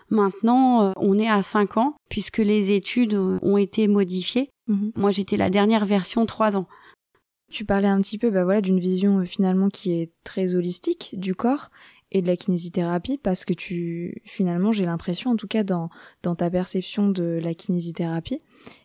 Maintenant, 0.09 0.93
on 0.97 1.17
est 1.17 1.29
à 1.29 1.41
cinq 1.41 1.77
ans, 1.77 1.95
puisque 2.09 2.39
les 2.39 2.71
études 2.71 3.13
ont 3.13 3.57
été 3.57 3.87
modifiées. 3.87 4.49
Mhm. 4.67 4.91
Moi 4.95 5.11
j'étais 5.11 5.37
la 5.37 5.49
dernière 5.49 5.85
version 5.85 6.25
trois 6.25 6.55
ans. 6.55 6.67
Tu 7.51 7.65
parlais 7.65 7.87
un 7.87 7.99
petit 8.01 8.19
peu 8.19 8.29
bah 8.29 8.43
voilà, 8.43 8.61
d'une 8.61 8.79
vision 8.79 9.25
finalement 9.25 9.69
qui 9.69 9.91
est 9.93 10.11
très 10.23 10.53
holistique 10.53 11.15
du 11.17 11.33
corps 11.33 11.69
et 12.11 12.21
de 12.21 12.27
la 12.27 12.35
kinésithérapie 12.35 13.19
parce 13.21 13.45
que 13.45 13.53
tu 13.53 14.21
finalement 14.25 14.71
j'ai 14.71 14.85
l'impression 14.85 15.31
en 15.31 15.35
tout 15.35 15.47
cas 15.47 15.63
dans 15.63 15.89
dans 16.23 16.35
ta 16.35 16.49
perception 16.49 17.09
de 17.09 17.39
la 17.41 17.53
kinésithérapie 17.53 18.39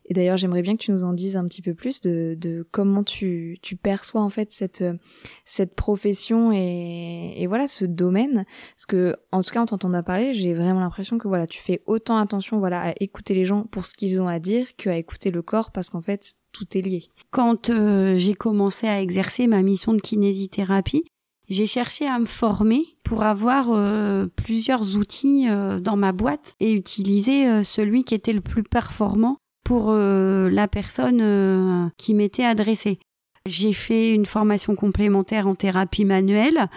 et 0.04 0.14
d'ailleurs 0.14 0.36
j'aimerais 0.36 0.62
bien 0.62 0.76
que 0.76 0.82
tu 0.82 0.92
nous 0.92 1.04
en 1.04 1.14
dises 1.14 1.36
un 1.36 1.46
petit 1.48 1.62
peu 1.62 1.74
plus 1.74 2.00
de 2.02 2.36
de 2.38 2.66
comment 2.70 3.02
tu 3.02 3.58
tu 3.62 3.76
perçois 3.76 4.22
en 4.22 4.28
fait 4.28 4.52
cette 4.52 4.84
cette 5.44 5.74
profession 5.74 6.52
et 6.52 7.34
et 7.36 7.46
voilà 7.46 7.66
ce 7.66 7.84
domaine 7.84 8.44
parce 8.76 8.86
que 8.86 9.16
en 9.32 9.42
tout 9.42 9.50
cas 9.50 9.60
en 9.60 9.66
t'entendant 9.66 10.02
parler 10.02 10.34
j'ai 10.34 10.52
vraiment 10.52 10.80
l'impression 10.80 11.18
que 11.18 11.28
voilà 11.28 11.46
tu 11.46 11.60
fais 11.60 11.82
autant 11.86 12.18
attention 12.18 12.58
voilà 12.58 12.90
à 12.90 12.92
écouter 13.00 13.34
les 13.34 13.44
gens 13.44 13.64
pour 13.64 13.86
ce 13.86 13.94
qu'ils 13.94 14.20
ont 14.20 14.28
à 14.28 14.38
dire 14.38 14.76
qu'à 14.76 14.96
écouter 14.96 15.30
le 15.30 15.42
corps 15.42 15.72
parce 15.72 15.88
qu'en 15.88 16.02
fait 16.02 16.34
tout 16.52 16.78
est 16.78 16.82
lié. 16.82 17.08
Quand 17.30 17.68
euh, 17.68 18.16
j'ai 18.16 18.34
commencé 18.34 18.86
à 18.86 19.02
exercer 19.02 19.46
ma 19.48 19.60
mission 19.60 19.92
de 19.92 20.00
kinésithérapie, 20.00 21.04
j'ai 21.48 21.66
cherché 21.66 22.06
à 22.06 22.18
me 22.18 22.24
former 22.24 22.96
pour 23.02 23.22
avoir 23.22 23.68
euh, 23.70 24.26
plusieurs 24.34 24.96
outils 24.96 25.46
euh, 25.48 25.78
dans 25.78 25.96
ma 25.96 26.12
boîte 26.12 26.54
et 26.60 26.72
utiliser 26.72 27.46
euh, 27.46 27.62
celui 27.62 28.04
qui 28.04 28.14
était 28.14 28.32
le 28.32 28.40
plus 28.40 28.62
performant 28.62 29.36
pour 29.64 29.94
la 29.94 30.68
personne 30.68 31.90
qui 31.96 32.12
m'était 32.12 32.44
adressée. 32.44 32.98
J'ai 33.46 33.72
fait 33.72 34.12
une 34.12 34.26
formation 34.26 34.74
complémentaire 34.74 35.46
en 35.46 35.54
thérapie 35.54 36.04
manuelle. 36.04 36.68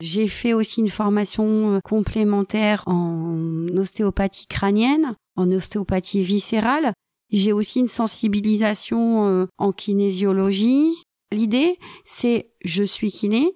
J'ai 0.00 0.26
fait 0.26 0.52
aussi 0.52 0.80
une 0.80 0.88
formation 0.88 1.78
complémentaire 1.84 2.82
en 2.88 3.68
ostéopathie 3.76 4.48
crânienne, 4.48 5.14
en 5.36 5.48
ostéopathie 5.52 6.24
viscérale. 6.24 6.92
J'ai 7.30 7.52
aussi 7.52 7.78
une 7.78 7.86
sensibilisation 7.86 9.46
en 9.56 9.70
kinésiologie. 9.70 10.90
L'idée, 11.30 11.78
c'est 12.04 12.50
je 12.64 12.82
suis 12.82 13.12
kiné, 13.12 13.54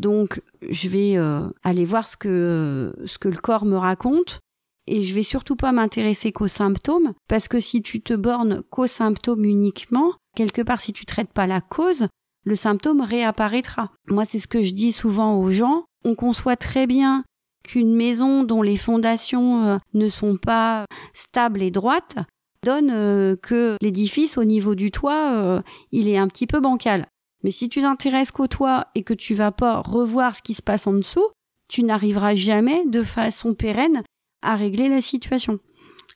donc, 0.00 0.40
je 0.66 0.88
vais 0.88 1.18
euh, 1.18 1.46
aller 1.62 1.84
voir 1.84 2.08
ce 2.08 2.16
que, 2.16 2.94
ce 3.04 3.18
que 3.18 3.28
le 3.28 3.36
corps 3.36 3.66
me 3.66 3.76
raconte 3.76 4.40
et 4.86 5.02
je 5.02 5.14
vais 5.14 5.22
surtout 5.22 5.56
pas 5.56 5.72
m'intéresser 5.72 6.32
qu'aux 6.32 6.48
symptômes 6.48 7.12
parce 7.28 7.48
que 7.48 7.60
si 7.60 7.82
tu 7.82 8.00
te 8.00 8.14
bornes 8.14 8.62
qu'aux 8.70 8.86
symptômes 8.86 9.44
uniquement, 9.44 10.14
quelque 10.34 10.62
part, 10.62 10.80
si 10.80 10.94
tu 10.94 11.04
traites 11.04 11.34
pas 11.34 11.46
la 11.46 11.60
cause, 11.60 12.08
le 12.44 12.56
symptôme 12.56 13.02
réapparaîtra. 13.02 13.92
Moi, 14.08 14.24
c'est 14.24 14.38
ce 14.38 14.48
que 14.48 14.62
je 14.62 14.72
dis 14.72 14.92
souvent 14.92 15.36
aux 15.36 15.50
gens. 15.50 15.84
On 16.02 16.14
conçoit 16.14 16.56
très 16.56 16.86
bien 16.86 17.22
qu'une 17.62 17.94
maison 17.94 18.42
dont 18.42 18.62
les 18.62 18.78
fondations 18.78 19.66
euh, 19.66 19.78
ne 19.92 20.08
sont 20.08 20.38
pas 20.38 20.86
stables 21.12 21.60
et 21.60 21.70
droites 21.70 22.16
donne 22.64 22.90
euh, 22.90 23.36
que 23.36 23.76
l'édifice 23.82 24.38
au 24.38 24.44
niveau 24.44 24.74
du 24.74 24.90
toit, 24.90 25.62
il 25.92 26.08
est 26.08 26.16
un 26.16 26.28
petit 26.28 26.46
peu 26.46 26.60
bancal. 26.60 27.06
Mais 27.42 27.50
si 27.50 27.68
tu 27.68 27.80
t'intéresses 27.80 28.30
qu'au 28.30 28.46
toit 28.46 28.88
et 28.94 29.02
que 29.02 29.14
tu 29.14 29.34
vas 29.34 29.52
pas 29.52 29.80
revoir 29.80 30.34
ce 30.34 30.42
qui 30.42 30.54
se 30.54 30.62
passe 30.62 30.86
en 30.86 30.92
dessous, 30.92 31.26
tu 31.68 31.82
n'arriveras 31.82 32.34
jamais 32.34 32.84
de 32.86 33.02
façon 33.02 33.54
pérenne 33.54 34.02
à 34.42 34.56
régler 34.56 34.88
la 34.88 35.00
situation. 35.00 35.58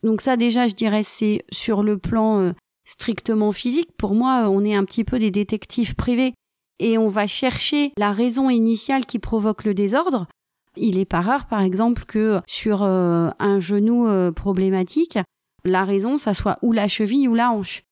Donc 0.03 0.21
ça 0.21 0.37
déjà, 0.37 0.69
je 0.69 0.75
dirais, 0.75 1.03
c'est 1.03 1.45
sur 1.51 1.83
le 1.83 1.97
plan 1.99 2.41
euh, 2.41 2.53
strictement 2.85 3.53
physique. 3.53 3.91
Pour 3.97 4.15
moi, 4.15 4.49
on 4.51 4.65
est 4.65 4.75
un 4.75 4.85
petit 4.85 5.05
peu 5.05 5.19
des 5.19 5.31
détectives 5.31 5.95
privés 5.95 6.35
et 6.79 6.99
on 6.99 7.09
va 7.09 7.27
chercher 7.27 7.93
la 7.97 8.13
raison 8.13 8.51
initiale 8.51 9.07
qui 9.07 9.19
provoque 9.19 9.65
le 9.65 9.75
désordre. 9.75 10.27
Il 10.77 10.99
est 10.99 11.05
pas 11.05 11.21
rare, 11.21 11.47
par 11.47 11.63
exemple, 11.63 12.05
que 12.05 12.41
sur 12.47 12.83
euh, 12.83 13.31
un 13.39 13.61
genou 13.61 14.09
euh, 14.09 14.33
problématique, 14.33 15.19
la 15.65 15.85
raison, 15.85 16.17
ça 16.17 16.35
soit 16.35 16.59
ou 16.63 16.73
la 16.73 16.89
cheville 16.89 17.29
ou 17.29 17.35
la 17.35 17.51
hanche. 17.51 17.83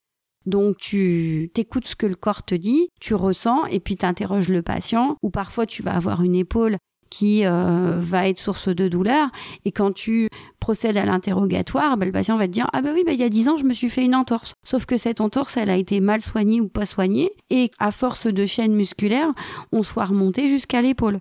Donc 0.46 0.76
tu 0.76 1.50
t'écoutes 1.54 1.86
ce 1.86 1.96
que 1.96 2.06
le 2.06 2.14
corps 2.14 2.42
te 2.42 2.54
dit, 2.54 2.88
tu 3.00 3.14
ressens 3.14 3.66
et 3.66 3.80
puis 3.80 3.96
tu 3.96 4.06
interroges 4.06 4.48
le 4.48 4.62
patient 4.62 5.16
ou 5.22 5.30
parfois 5.30 5.66
tu 5.66 5.82
vas 5.82 5.94
avoir 5.94 6.22
une 6.22 6.34
épaule 6.34 6.78
qui 7.10 7.44
euh, 7.44 7.98
va 7.98 8.26
être 8.26 8.38
source 8.38 8.68
de 8.68 8.88
douleur 8.88 9.28
et 9.66 9.70
quand 9.70 9.92
tu 9.92 10.28
procèdes 10.60 10.96
à 10.96 11.04
l'interrogatoire, 11.04 11.98
bah, 11.98 12.06
le 12.06 12.12
patient 12.12 12.38
va 12.38 12.46
te 12.46 12.52
dire 12.52 12.68
ah 12.72 12.80
bah 12.80 12.90
oui 12.94 13.02
bah 13.04 13.12
il 13.12 13.18
y 13.18 13.22
a 13.22 13.28
dix 13.28 13.48
ans 13.48 13.58
je 13.58 13.64
me 13.64 13.74
suis 13.74 13.90
fait 13.90 14.04
une 14.04 14.14
entorse. 14.14 14.54
Sauf 14.64 14.86
que 14.86 14.96
cette 14.96 15.20
entorse 15.20 15.58
elle 15.58 15.68
a 15.68 15.76
été 15.76 16.00
mal 16.00 16.22
soignée 16.22 16.60
ou 16.62 16.68
pas 16.68 16.86
soignée 16.86 17.30
et 17.50 17.70
à 17.78 17.90
force 17.90 18.26
de 18.26 18.46
chaînes 18.46 18.74
musculaires 18.74 19.32
on 19.72 19.82
soit 19.82 20.06
remonté 20.06 20.48
jusqu'à 20.48 20.80
l'épaule. 20.80 21.20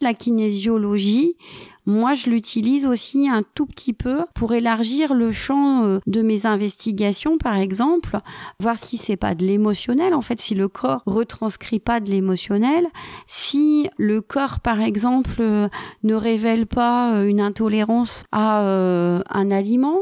La 0.00 0.14
kinésiologie, 0.14 1.36
moi, 1.84 2.14
je 2.14 2.30
l'utilise 2.30 2.86
aussi 2.86 3.28
un 3.28 3.42
tout 3.42 3.66
petit 3.66 3.92
peu 3.92 4.20
pour 4.34 4.52
élargir 4.52 5.14
le 5.14 5.32
champ 5.32 5.84
euh, 5.84 5.98
de 6.06 6.22
mes 6.22 6.46
investigations, 6.46 7.38
par 7.38 7.56
exemple, 7.56 8.20
voir 8.60 8.78
si 8.78 8.96
c'est 8.96 9.16
pas 9.16 9.34
de 9.34 9.44
l'émotionnel, 9.44 10.14
en 10.14 10.20
fait, 10.20 10.40
si 10.40 10.54
le 10.54 10.68
corps 10.68 11.02
retranscrit 11.06 11.80
pas 11.80 11.98
de 11.98 12.08
l'émotionnel, 12.10 12.86
si 13.26 13.88
le 13.96 14.20
corps, 14.20 14.60
par 14.60 14.80
exemple, 14.80 15.38
euh, 15.40 15.68
ne 16.04 16.14
révèle 16.14 16.66
pas 16.66 17.14
euh, 17.14 17.26
une 17.26 17.40
intolérance 17.40 18.24
à 18.30 18.60
un 18.62 19.50
aliment, 19.50 19.98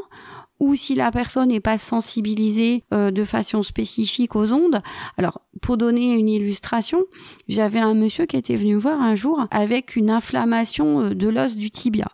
ou 0.61 0.75
si 0.75 0.95
la 0.95 1.11
personne 1.11 1.49
n'est 1.49 1.61
pas 1.61 1.79
sensibilisée 1.79 2.85
euh, 2.93 3.11
de 3.11 3.25
façon 3.25 3.62
spécifique 3.62 4.37
aux 4.37 4.52
ondes. 4.52 4.83
Alors, 5.17 5.40
pour 5.62 5.79
donner 5.79 6.12
une 6.12 6.29
illustration, 6.29 7.05
j'avais 7.49 7.81
un 7.81 7.95
monsieur 7.95 8.26
qui 8.26 8.37
était 8.37 8.57
venu 8.57 8.75
me 8.75 8.81
voir 8.81 9.00
un 9.00 9.14
jour 9.14 9.47
avec 9.50 9.97
une 9.97 10.11
inflammation 10.11 11.00
euh, 11.00 11.14
de 11.14 11.29
l'os 11.29 11.57
du 11.57 11.71
tibia. 11.71 12.09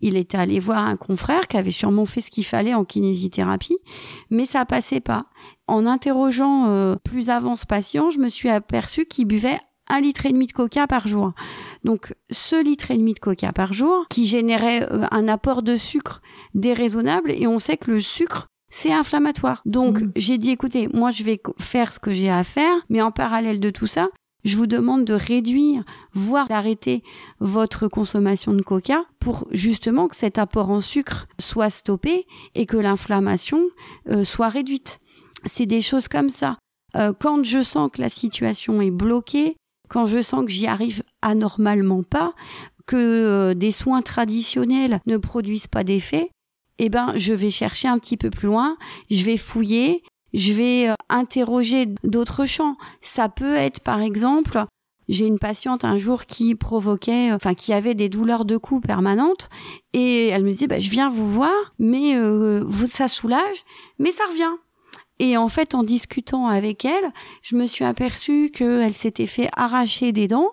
Il 0.00 0.16
était 0.16 0.38
allé 0.38 0.60
voir 0.60 0.78
un 0.78 0.96
confrère 0.96 1.48
qui 1.48 1.56
avait 1.56 1.72
sûrement 1.72 2.06
fait 2.06 2.20
ce 2.20 2.30
qu'il 2.30 2.44
fallait 2.44 2.74
en 2.74 2.84
kinésithérapie, 2.84 3.78
mais 4.30 4.46
ça 4.46 4.64
passait 4.64 5.00
pas. 5.00 5.26
En 5.66 5.86
interrogeant 5.86 6.66
euh, 6.68 6.96
plus 6.96 7.30
avant 7.30 7.56
ce 7.56 7.66
patient, 7.66 8.10
je 8.10 8.18
me 8.18 8.28
suis 8.28 8.48
aperçu 8.48 9.06
qu'il 9.06 9.26
buvait 9.26 9.58
un 9.88 10.00
litre 10.00 10.26
et 10.26 10.32
demi 10.32 10.46
de 10.46 10.52
coca 10.52 10.86
par 10.86 11.06
jour. 11.06 11.32
Donc 11.84 12.14
ce 12.30 12.62
litre 12.62 12.90
et 12.90 12.96
demi 12.96 13.14
de 13.14 13.18
coca 13.18 13.52
par 13.52 13.72
jour 13.72 14.06
qui 14.08 14.26
générait 14.26 14.90
euh, 14.90 15.06
un 15.10 15.28
apport 15.28 15.62
de 15.62 15.76
sucre 15.76 16.22
déraisonnable 16.54 17.30
et 17.30 17.46
on 17.46 17.58
sait 17.58 17.76
que 17.76 17.90
le 17.90 18.00
sucre 18.00 18.46
c'est 18.70 18.92
inflammatoire. 18.92 19.62
Donc 19.64 20.00
mmh. 20.00 20.12
j'ai 20.16 20.38
dit 20.38 20.50
écoutez, 20.50 20.88
moi 20.92 21.10
je 21.10 21.24
vais 21.24 21.40
faire 21.58 21.92
ce 21.92 21.98
que 21.98 22.12
j'ai 22.12 22.30
à 22.30 22.44
faire, 22.44 22.74
mais 22.88 23.00
en 23.00 23.10
parallèle 23.10 23.60
de 23.60 23.70
tout 23.70 23.86
ça, 23.86 24.08
je 24.44 24.56
vous 24.56 24.66
demande 24.66 25.04
de 25.04 25.14
réduire, 25.14 25.84
voire 26.12 26.48
d'arrêter 26.48 27.02
votre 27.40 27.88
consommation 27.88 28.52
de 28.54 28.62
coca 28.62 29.04
pour 29.18 29.48
justement 29.50 30.08
que 30.08 30.16
cet 30.16 30.38
apport 30.38 30.70
en 30.70 30.80
sucre 30.80 31.26
soit 31.40 31.70
stoppé 31.70 32.26
et 32.54 32.66
que 32.66 32.76
l'inflammation 32.76 33.62
euh, 34.08 34.24
soit 34.24 34.48
réduite. 34.48 35.00
C'est 35.44 35.66
des 35.66 35.80
choses 35.82 36.08
comme 36.08 36.30
ça. 36.30 36.56
Euh, 36.96 37.12
quand 37.18 37.44
je 37.44 37.62
sens 37.62 37.90
que 37.92 38.00
la 38.00 38.08
situation 38.08 38.80
est 38.80 38.90
bloquée, 38.90 39.56
quand 39.88 40.04
je 40.06 40.22
sens 40.22 40.44
que 40.44 40.50
j'y 40.50 40.66
arrive 40.66 41.02
anormalement 41.22 42.02
pas, 42.02 42.34
que 42.86 42.96
euh, 42.96 43.54
des 43.54 43.72
soins 43.72 44.02
traditionnels 44.02 45.00
ne 45.06 45.16
produisent 45.16 45.66
pas 45.66 45.84
d'effet, 45.84 46.30
eh 46.78 46.88
ben 46.88 47.12
je 47.16 47.34
vais 47.34 47.50
chercher 47.50 47.88
un 47.88 47.98
petit 47.98 48.16
peu 48.16 48.30
plus 48.30 48.46
loin, 48.46 48.76
je 49.10 49.24
vais 49.24 49.36
fouiller, 49.36 50.02
je 50.32 50.52
vais 50.52 50.88
euh, 50.88 50.94
interroger 51.08 51.86
d'autres 52.04 52.46
champs. 52.46 52.76
Ça 53.00 53.28
peut 53.28 53.56
être 53.56 53.80
par 53.80 54.00
exemple 54.00 54.64
j'ai 55.08 55.26
une 55.26 55.38
patiente 55.38 55.84
un 55.84 55.98
jour 55.98 56.26
qui 56.26 56.54
provoquait, 56.54 57.32
enfin 57.32 57.54
qui 57.54 57.72
avait 57.72 57.94
des 57.94 58.08
douleurs 58.08 58.44
de 58.44 58.56
cou 58.56 58.80
permanentes, 58.80 59.48
et 59.94 60.28
elle 60.28 60.44
me 60.44 60.50
disait, 60.50 60.66
bah, 60.66 60.78
je 60.78 60.90
viens 60.90 61.08
vous 61.08 61.30
voir, 61.30 61.72
mais 61.78 62.14
euh, 62.14 62.66
ça 62.86 63.08
soulage, 63.08 63.64
mais 63.98 64.12
ça 64.12 64.24
revient. 64.30 64.52
Et 65.18 65.36
en 65.36 65.48
fait, 65.48 65.74
en 65.74 65.82
discutant 65.82 66.46
avec 66.46 66.84
elle, 66.84 67.12
je 67.42 67.56
me 67.56 67.66
suis 67.66 67.84
aperçue 67.84 68.50
qu'elle 68.50 68.94
s'était 68.94 69.26
fait 69.26 69.48
arracher 69.56 70.12
des 70.12 70.28
dents, 70.28 70.52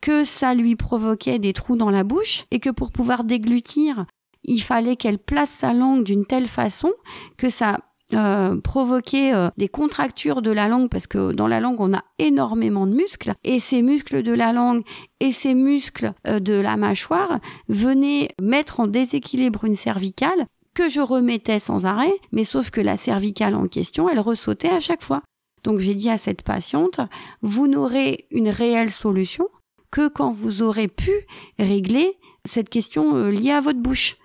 que 0.00 0.24
ça 0.24 0.54
lui 0.54 0.76
provoquait 0.76 1.38
des 1.38 1.52
trous 1.52 1.76
dans 1.76 1.90
la 1.90 2.04
bouche, 2.04 2.44
et 2.50 2.60
que 2.60 2.70
pour 2.70 2.92
pouvoir 2.92 3.24
déglutir, 3.24 4.06
il 4.44 4.60
fallait 4.60 4.96
qu'elle 4.96 5.18
place 5.18 5.50
sa 5.50 5.72
langue 5.72 6.04
d'une 6.04 6.26
telle 6.26 6.48
façon 6.48 6.92
que 7.36 7.48
ça 7.48 7.78
euh, 8.12 8.60
provoquait 8.60 9.34
euh, 9.34 9.48
des 9.56 9.68
contractures 9.68 10.42
de 10.42 10.50
la 10.50 10.68
langue 10.68 10.90
parce 10.90 11.06
que 11.06 11.32
dans 11.32 11.46
la 11.46 11.58
langue 11.58 11.80
on 11.80 11.94
a 11.94 12.04
énormément 12.18 12.86
de 12.86 12.94
muscles 12.94 13.32
et 13.44 13.58
ces 13.58 13.80
muscles 13.80 14.22
de 14.22 14.32
la 14.32 14.52
langue 14.52 14.82
et 15.20 15.32
ces 15.32 15.54
muscles 15.54 16.12
euh, 16.26 16.38
de 16.38 16.52
la 16.52 16.76
mâchoire 16.76 17.40
venaient 17.68 18.28
mettre 18.40 18.80
en 18.80 18.86
déséquilibre 18.86 19.64
une 19.64 19.74
cervicale 19.74 20.46
que 20.74 20.88
je 20.88 21.00
remettais 21.00 21.58
sans 21.58 21.86
arrêt, 21.86 22.14
mais 22.32 22.44
sauf 22.44 22.70
que 22.70 22.80
la 22.80 22.96
cervicale 22.96 23.54
en 23.54 23.68
question, 23.68 24.08
elle 24.08 24.20
ressautait 24.20 24.68
à 24.68 24.80
chaque 24.80 25.02
fois. 25.02 25.22
Donc 25.62 25.78
j'ai 25.78 25.94
dit 25.94 26.10
à 26.10 26.18
cette 26.18 26.42
patiente, 26.42 27.00
vous 27.40 27.66
n'aurez 27.66 28.26
une 28.30 28.50
réelle 28.50 28.90
solution 28.90 29.48
que 29.90 30.08
quand 30.08 30.32
vous 30.32 30.62
aurez 30.62 30.88
pu 30.88 31.12
régler 31.58 32.18
cette 32.44 32.68
question 32.68 33.16
euh, 33.16 33.30
liée 33.30 33.52
à 33.52 33.60
votre 33.60 33.80
bouche. 33.80 34.16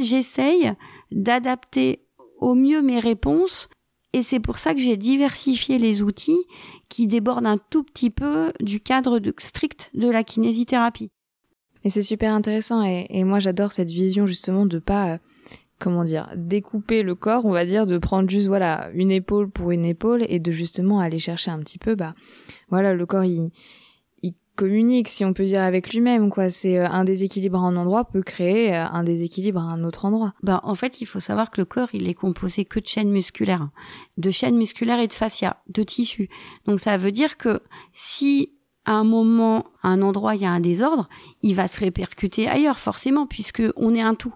J'essaye 0.00 0.72
d'adapter 1.10 2.06
au 2.38 2.54
mieux 2.54 2.82
mes 2.82 3.00
réponses 3.00 3.68
et 4.12 4.22
c'est 4.22 4.40
pour 4.40 4.58
ça 4.58 4.74
que 4.74 4.80
j'ai 4.80 4.96
diversifié 4.96 5.78
les 5.78 6.02
outils 6.02 6.40
qui 6.88 7.06
débordent 7.06 7.46
un 7.46 7.58
tout 7.58 7.82
petit 7.82 8.10
peu 8.10 8.52
du 8.60 8.80
cadre 8.80 9.20
strict 9.38 9.90
de 9.94 10.08
la 10.08 10.24
kinésithérapie. 10.24 11.10
Et 11.82 11.90
c'est 11.90 12.02
super 12.02 12.32
intéressant 12.32 12.82
et, 12.82 13.24
moi 13.24 13.40
j'adore 13.40 13.72
cette 13.72 13.90
vision 13.90 14.26
justement 14.26 14.64
de 14.64 14.78
pas 14.78 15.14
euh, 15.14 15.18
comment 15.78 16.04
dire 16.04 16.30
découper 16.36 17.02
le 17.02 17.14
corps, 17.14 17.44
on 17.44 17.52
va 17.52 17.64
dire 17.64 17.86
de 17.86 17.98
prendre 17.98 18.28
juste 18.28 18.46
voilà 18.46 18.88
une 18.94 19.10
épaule 19.10 19.50
pour 19.50 19.70
une 19.70 19.84
épaule 19.84 20.24
et 20.28 20.38
de 20.38 20.50
justement 20.50 21.00
aller 21.00 21.18
chercher 21.18 21.50
un 21.50 21.58
petit 21.58 21.78
peu 21.78 21.94
bah 21.94 22.14
voilà 22.68 22.94
le 22.94 23.06
corps 23.06 23.24
il 23.24 23.50
communique, 24.56 25.08
si 25.08 25.24
on 25.24 25.32
peut 25.32 25.44
dire, 25.44 25.62
avec 25.62 25.92
lui-même, 25.92 26.30
quoi. 26.30 26.50
C'est 26.50 26.78
euh, 26.78 26.88
un 26.88 27.04
déséquilibre 27.04 27.58
à 27.58 27.62
un 27.62 27.76
endroit 27.76 28.04
peut 28.04 28.22
créer 28.22 28.74
euh, 28.74 28.86
un 28.86 29.02
déséquilibre 29.02 29.60
à 29.60 29.72
un 29.72 29.84
autre 29.84 30.04
endroit. 30.04 30.34
Ben, 30.42 30.60
en 30.62 30.74
fait, 30.74 31.00
il 31.00 31.06
faut 31.06 31.20
savoir 31.20 31.50
que 31.50 31.60
le 31.60 31.64
corps, 31.64 31.88
il 31.92 32.08
est 32.08 32.14
composé 32.14 32.64
que 32.64 32.78
de 32.78 32.86
chaînes 32.86 33.10
musculaires, 33.10 33.68
de 34.16 34.30
chaînes 34.30 34.56
musculaires 34.56 35.00
et 35.00 35.08
de 35.08 35.12
fascia, 35.12 35.62
de 35.68 35.82
tissus. 35.82 36.28
Donc, 36.66 36.80
ça 36.80 36.96
veut 36.96 37.12
dire 37.12 37.36
que 37.36 37.60
si 37.92 38.50
à 38.86 38.92
un 38.92 39.04
moment, 39.04 39.64
à 39.82 39.88
un 39.88 40.02
endroit, 40.02 40.34
il 40.34 40.42
y 40.42 40.44
a 40.44 40.50
un 40.50 40.60
désordre, 40.60 41.08
il 41.40 41.54
va 41.54 41.68
se 41.68 41.80
répercuter 41.80 42.48
ailleurs, 42.48 42.78
forcément, 42.78 43.26
puisque 43.26 43.62
on 43.76 43.94
est 43.94 44.02
un 44.02 44.14
tout. 44.14 44.34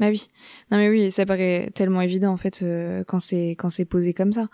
Bah 0.00 0.08
oui. 0.08 0.28
Non 0.70 0.78
mais 0.78 0.88
oui, 0.88 1.10
ça 1.10 1.26
paraît 1.26 1.70
tellement 1.74 2.00
évident 2.00 2.32
en 2.32 2.38
fait 2.38 2.62
euh, 2.62 3.04
quand 3.06 3.18
c'est 3.18 3.50
quand 3.50 3.68
c'est 3.68 3.84
posé 3.84 4.14
comme 4.14 4.32
ça. 4.32 4.46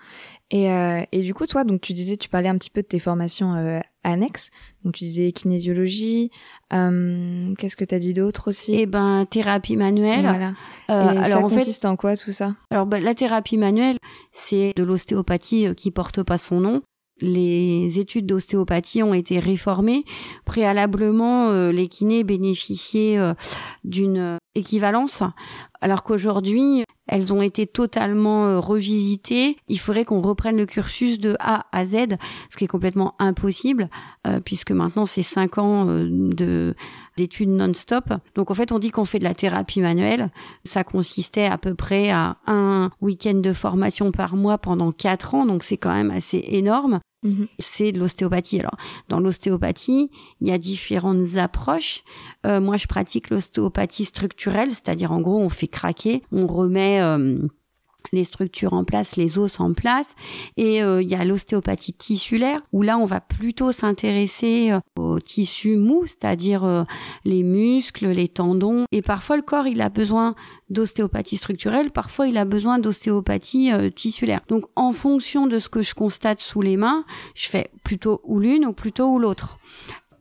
Et 0.51 0.73
euh, 0.73 1.03
et 1.13 1.23
du 1.23 1.35
coup 1.35 1.47
toi 1.47 1.63
donc 1.63 1.81
tu 1.81 1.93
disais 1.93 2.17
tu 2.17 2.29
parlais 2.29 2.49
un 2.49 2.59
petit 2.59 2.69
peu 2.69 2.83
de 2.83 2.87
tes 2.89 2.99
formations 2.99 3.55
euh, 3.55 3.79
annexes. 4.03 4.51
Donc 4.85 4.95
tu 4.95 5.05
disais 5.05 5.31
kinésiologie, 5.31 6.33
qu'est-ce 6.71 7.77
que 7.77 7.85
tu 7.85 7.95
as 7.95 8.01
dit 8.01 8.13
d'autre 8.13 8.49
aussi? 8.49 8.75
Eh 8.75 8.87
ben 8.87 9.25
thérapie 9.31 9.77
manuelle. 9.77 10.27
Voilà. 10.27 10.55
et 10.89 11.19
alors 11.19 11.49
ça 11.49 11.57
consiste 11.57 11.85
en 11.85 11.95
quoi 11.95 12.17
tout 12.17 12.33
ça? 12.33 12.57
Alors 12.73 12.87
ben, 12.87 13.01
la 13.01 13.15
thérapie 13.15 13.57
manuelle, 13.57 13.99
c'est 14.33 14.73
de 14.75 14.83
l'ostéopathie 14.83 15.69
qui 15.77 15.93
porte 15.93 16.25
pas 16.25 16.39
son 16.39 16.59
nom 16.59 16.83
les 17.21 17.99
études 17.99 18.27
d'ostéopathie 18.27 19.03
ont 19.03 19.15
été 19.15 19.39
réformées. 19.39 20.05
Préalablement, 20.45 21.51
euh, 21.51 21.73
les 21.73 21.89
kinés 21.89 22.25
bénéficiaient 22.25 23.19
euh, 23.19 23.35
d'une 23.85 24.39
équivalence, 24.55 25.23
alors 25.87 26.03
qu'aujourd'hui, 26.03 26.83
elles 27.07 27.33
ont 27.33 27.41
été 27.41 27.69
totalement 27.69 28.47
euh, 28.47 28.59
revisitées. 28.59 29.57
Il 29.69 29.79
faudrait 29.79 30.05
qu'on 30.05 30.21
reprenne 30.21 30.57
le 30.57 30.67
cursus 30.67 31.21
de 31.21 31.37
A 31.39 31.67
à 31.71 31.85
Z, 31.85 32.17
ce 32.51 32.57
qui 32.57 32.65
est 32.65 32.67
complètement 32.67 33.15
impossible, 33.21 33.89
puisque 34.45 34.73
maintenant 34.73 35.07
c'est 35.07 35.23
cinq 35.23 35.59
ans 35.59 35.85
de 35.87 36.75
d'études 37.17 37.51
non-stop. 37.51 38.13
Donc 38.35 38.51
en 38.51 38.55
fait, 38.55 38.73
on 38.73 38.81
dit 38.81 38.91
qu'on 38.91 39.05
fait 39.05 39.21
de 39.21 39.25
la 39.25 39.35
thérapie 39.35 39.81
manuelle. 39.81 40.31
Ça 40.65 40.83
consistait 40.83 41.47
à 41.47 41.57
peu 41.57 41.77
près 41.77 42.11
à 42.11 42.39
un 42.49 42.91
week-end 43.01 43.35
de 43.35 43.53
formation 43.53 44.11
par 44.11 44.35
mois 44.35 44.59
pendant 44.59 44.91
quatre 44.91 45.37
ans, 45.37 45.47
donc 45.47 45.63
c'est 45.63 45.77
quand 45.77 45.95
même 45.95 46.11
assez 46.11 46.45
énorme. 46.49 46.99
Mhm. 47.27 47.49
C'est 47.59 47.93
de 47.93 47.99
l'ostéopathie. 47.99 48.61
Alors, 48.61 48.77
dans 49.09 49.21
l'ostéopathie, 49.21 50.11
il 50.41 50.49
y 50.49 50.53
a 50.53 50.59
différentes 50.59 51.37
approches. 51.37 52.05
Euh, 52.47 52.61
moi, 52.61 52.77
je 52.77 52.87
pratique 52.87 53.31
l'ostéopathie 53.31 54.05
structurelle, 54.05 54.71
c'est-à-dire 54.71 55.13
en 55.13 55.21
gros, 55.21 55.39
on 55.39 55.49
fait 55.49 55.69
craquer, 55.69 56.23
on 56.33 56.47
remet 56.47 57.01
euh, 57.03 57.39
les 58.13 58.25
structures 58.25 58.73
en 58.73 58.85
place, 58.85 59.17
les 59.17 59.39
os 59.39 59.61
en 59.61 59.73
place. 59.73 60.15
Et 60.57 60.83
euh, 60.83 61.03
il 61.03 61.09
y 61.09 61.15
a 61.15 61.25
l'ostéopathie 61.25 61.93
tissulaire, 61.93 62.63
où 62.73 62.83
là, 62.83 62.99
on 62.99 63.07
va 63.07 63.21
plutôt 63.21 63.73
s'intéresser 63.73 64.73
euh, 64.73 64.81
aux 64.99 65.21
tissus 65.21 65.77
mous, 65.77 66.07
c'est-à-dire 66.07 66.65
euh, 66.65 66.85
les 67.25 67.43
muscles, 67.43 68.09
les 68.09 68.29
tendons. 68.29 68.85
Et 68.93 69.03
parfois, 69.03 69.37
le 69.37 69.43
corps, 69.43 69.67
il 69.67 69.81
a 69.81 69.89
besoin 69.89 70.35
d'ostéopathie 70.69 71.37
structurelle, 71.37 71.91
parfois, 71.91 72.27
il 72.27 72.39
a 72.39 72.45
besoin 72.45 72.79
d'ostéopathie 72.79 73.71
tissulaire. 73.95 74.41
Donc, 74.49 74.65
en 74.75 74.93
fonction 74.93 75.47
de 75.47 75.59
ce 75.59 75.69
que 75.69 75.83
je 75.83 75.95
constate 75.95 76.41
sous 76.41 76.61
les 76.61 76.77
mains, 76.77 77.05
je 77.35 77.49
fais 77.49 77.71
plutôt 77.85 78.21
ou 78.25 78.41
l'une 78.41 78.67
ou 78.67 78.73
plutôt 78.73 79.09
ou 79.13 79.19
l'autre. 79.19 79.59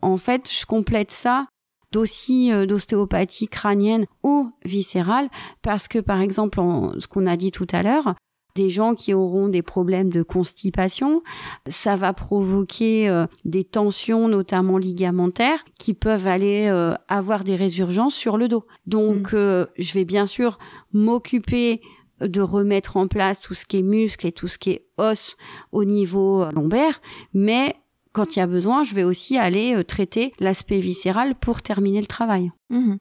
En 0.02 0.18
fait, 0.18 0.50
je 0.52 0.66
complète 0.68 1.12
ça 1.12 1.48
aussi 1.96 2.52
euh, 2.52 2.66
d'ostéopathie 2.66 3.48
crânienne 3.48 4.06
ou 4.24 4.52
viscérale, 4.64 5.30
parce 5.62 5.88
que 5.88 6.00
par 6.00 6.22
exemple, 6.22 6.60
ce 7.00 7.08
qu'on 7.08 7.26
a 7.26 7.38
dit 7.38 7.52
tout 7.52 7.68
à 7.72 7.84
l'heure, 7.84 8.16
des 8.56 8.70
gens 8.70 8.96
qui 8.96 9.14
auront 9.14 9.50
des 9.50 9.62
problèmes 9.62 10.10
de 10.10 10.24
constipation, 10.24 11.22
ça 11.68 11.98
va 11.98 12.14
provoquer 12.14 13.10
euh, 13.10 13.28
des 13.44 13.66
tensions, 13.66 14.30
notamment 14.30 14.78
ligamentaires, 14.78 15.66
qui 15.78 15.94
peuvent 15.94 16.28
aller 16.28 16.68
euh, 16.72 16.94
avoir 17.10 17.44
des 17.44 17.58
résurgences 17.58 18.16
sur 18.16 18.38
le 18.38 18.48
dos. 18.48 18.66
Donc, 18.86 19.34
mmh. 19.34 19.68
je 19.78 19.94
vais 19.94 20.06
bien 20.06 20.26
sûr 20.26 20.58
m'occuper 20.94 21.82
de 22.22 22.40
remettre 22.40 22.96
en 22.96 23.08
place 23.08 23.42
tout 23.42 23.54
ce 23.54 23.66
qui 23.66 23.80
est 23.80 23.84
muscle 23.84 24.26
et 24.26 24.32
tout 24.32 24.48
ce 24.48 24.58
qui 24.58 24.72
est 24.72 24.88
os 24.98 25.36
au 25.74 25.84
niveau 25.84 26.46
lombaire, 26.52 27.02
mais 27.34 27.76
quand 28.16 28.36
il 28.36 28.40
y 28.40 28.42
a 28.42 28.48
besoin, 28.48 28.84
je 28.84 28.96
vais 28.96 29.04
aussi 29.04 29.38
aller 29.38 29.76
euh, 29.76 29.84
traiter 29.84 30.34
l'aspect 30.40 30.80
viscéral 30.80 31.36
pour 31.36 31.62
terminer 31.62 32.00
le 32.00 32.08
travail. 32.08 32.50
Mmh. 32.70 32.96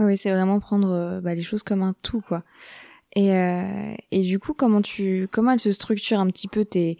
Oui, 0.00 0.16
c'est 0.16 0.30
vraiment 0.30 0.58
prendre 0.58 0.90
euh, 0.90 1.20
bah, 1.20 1.34
les 1.34 1.42
choses 1.42 1.62
comme 1.62 1.82
un 1.82 1.94
tout, 2.02 2.20
quoi. 2.20 2.42
Et, 3.14 3.32
euh, 3.32 3.94
et 4.10 4.22
du 4.22 4.40
coup, 4.40 4.54
comment 4.54 4.82
tu, 4.82 5.28
comment 5.30 5.52
elle 5.52 5.60
se 5.60 5.70
structure 5.70 6.18
un 6.18 6.26
petit 6.26 6.48
peu 6.48 6.64
tes, 6.64 6.98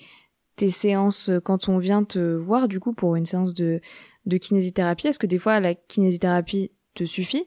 tes 0.55 0.71
séances 0.71 1.31
quand 1.45 1.69
on 1.69 1.79
vient 1.79 2.05
te 2.05 2.37
voir, 2.37 2.69
du 2.69 2.79
coup, 2.79 2.93
pour 2.93 3.17
une 3.17 3.27
séance 3.27 3.55
de, 3.55 3.81
de 4.27 4.37
kinésithérapie? 4.37 5.09
Est-ce 5.09 5.19
que 5.19 5.27
des 5.27 5.39
fois 5.39 5.59
la 5.59 5.75
kinésithérapie 5.75 6.71
te 6.95 7.05
suffit? 7.05 7.45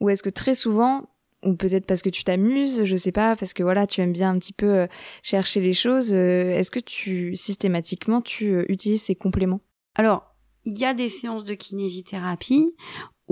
Ou 0.00 0.08
est-ce 0.08 0.22
que 0.22 0.30
très 0.30 0.54
souvent 0.54 1.09
ou 1.44 1.54
peut-être 1.54 1.86
parce 1.86 2.02
que 2.02 2.10
tu 2.10 2.24
t'amuses, 2.24 2.84
je 2.84 2.96
sais 2.96 3.12
pas, 3.12 3.36
parce 3.36 3.54
que 3.54 3.62
voilà, 3.62 3.86
tu 3.86 4.00
aimes 4.00 4.12
bien 4.12 4.30
un 4.30 4.38
petit 4.38 4.52
peu 4.52 4.80
euh, 4.80 4.86
chercher 5.22 5.60
les 5.60 5.72
choses. 5.72 6.12
Euh, 6.12 6.50
est-ce 6.50 6.70
que 6.70 6.80
tu 6.80 7.34
systématiquement 7.34 8.20
tu 8.20 8.52
euh, 8.52 8.64
utilises 8.68 9.02
ces 9.02 9.14
compléments? 9.14 9.60
Alors, 9.94 10.34
il 10.64 10.78
y 10.78 10.84
a 10.84 10.92
des 10.92 11.08
séances 11.08 11.44
de 11.44 11.54
kinésithérapie 11.54 12.74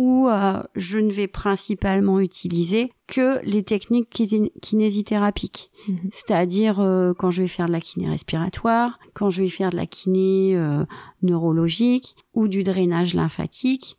où 0.01 0.29
je 0.77 1.01
ne 1.01 1.11
vais 1.11 1.27
principalement 1.27 2.21
utiliser 2.21 2.93
que 3.09 3.45
les 3.45 3.65
techniques 3.65 4.09
kinésithérapiques, 4.63 5.73
mhm. 5.89 5.99
c'est-à-dire 6.13 6.77
quand 7.19 7.33
je 7.33 7.43
vais 7.43 7.49
faire 7.49 7.67
de 7.67 7.73
la 7.73 7.81
kiné 7.81 8.09
respiratoire, 8.09 9.01
quand 9.13 9.29
je 9.29 9.43
vais 9.43 9.49
faire 9.49 9.71
de 9.71 9.77
la 9.77 9.87
kiné 9.87 10.57
neurologique 11.23 12.15
ou 12.33 12.47
du 12.47 12.63
drainage 12.63 13.15
lymphatique 13.15 13.99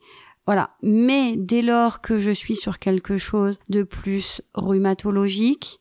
voilà. 0.50 0.72
Mais 0.82 1.36
dès 1.38 1.62
lors 1.62 2.02
que 2.02 2.20
je 2.20 2.32
suis 2.32 2.56
sur 2.56 2.80
quelque 2.80 3.20
chose 3.20 3.60
de 3.70 3.84
plus 3.84 4.42
rhumatologique, 4.56 5.80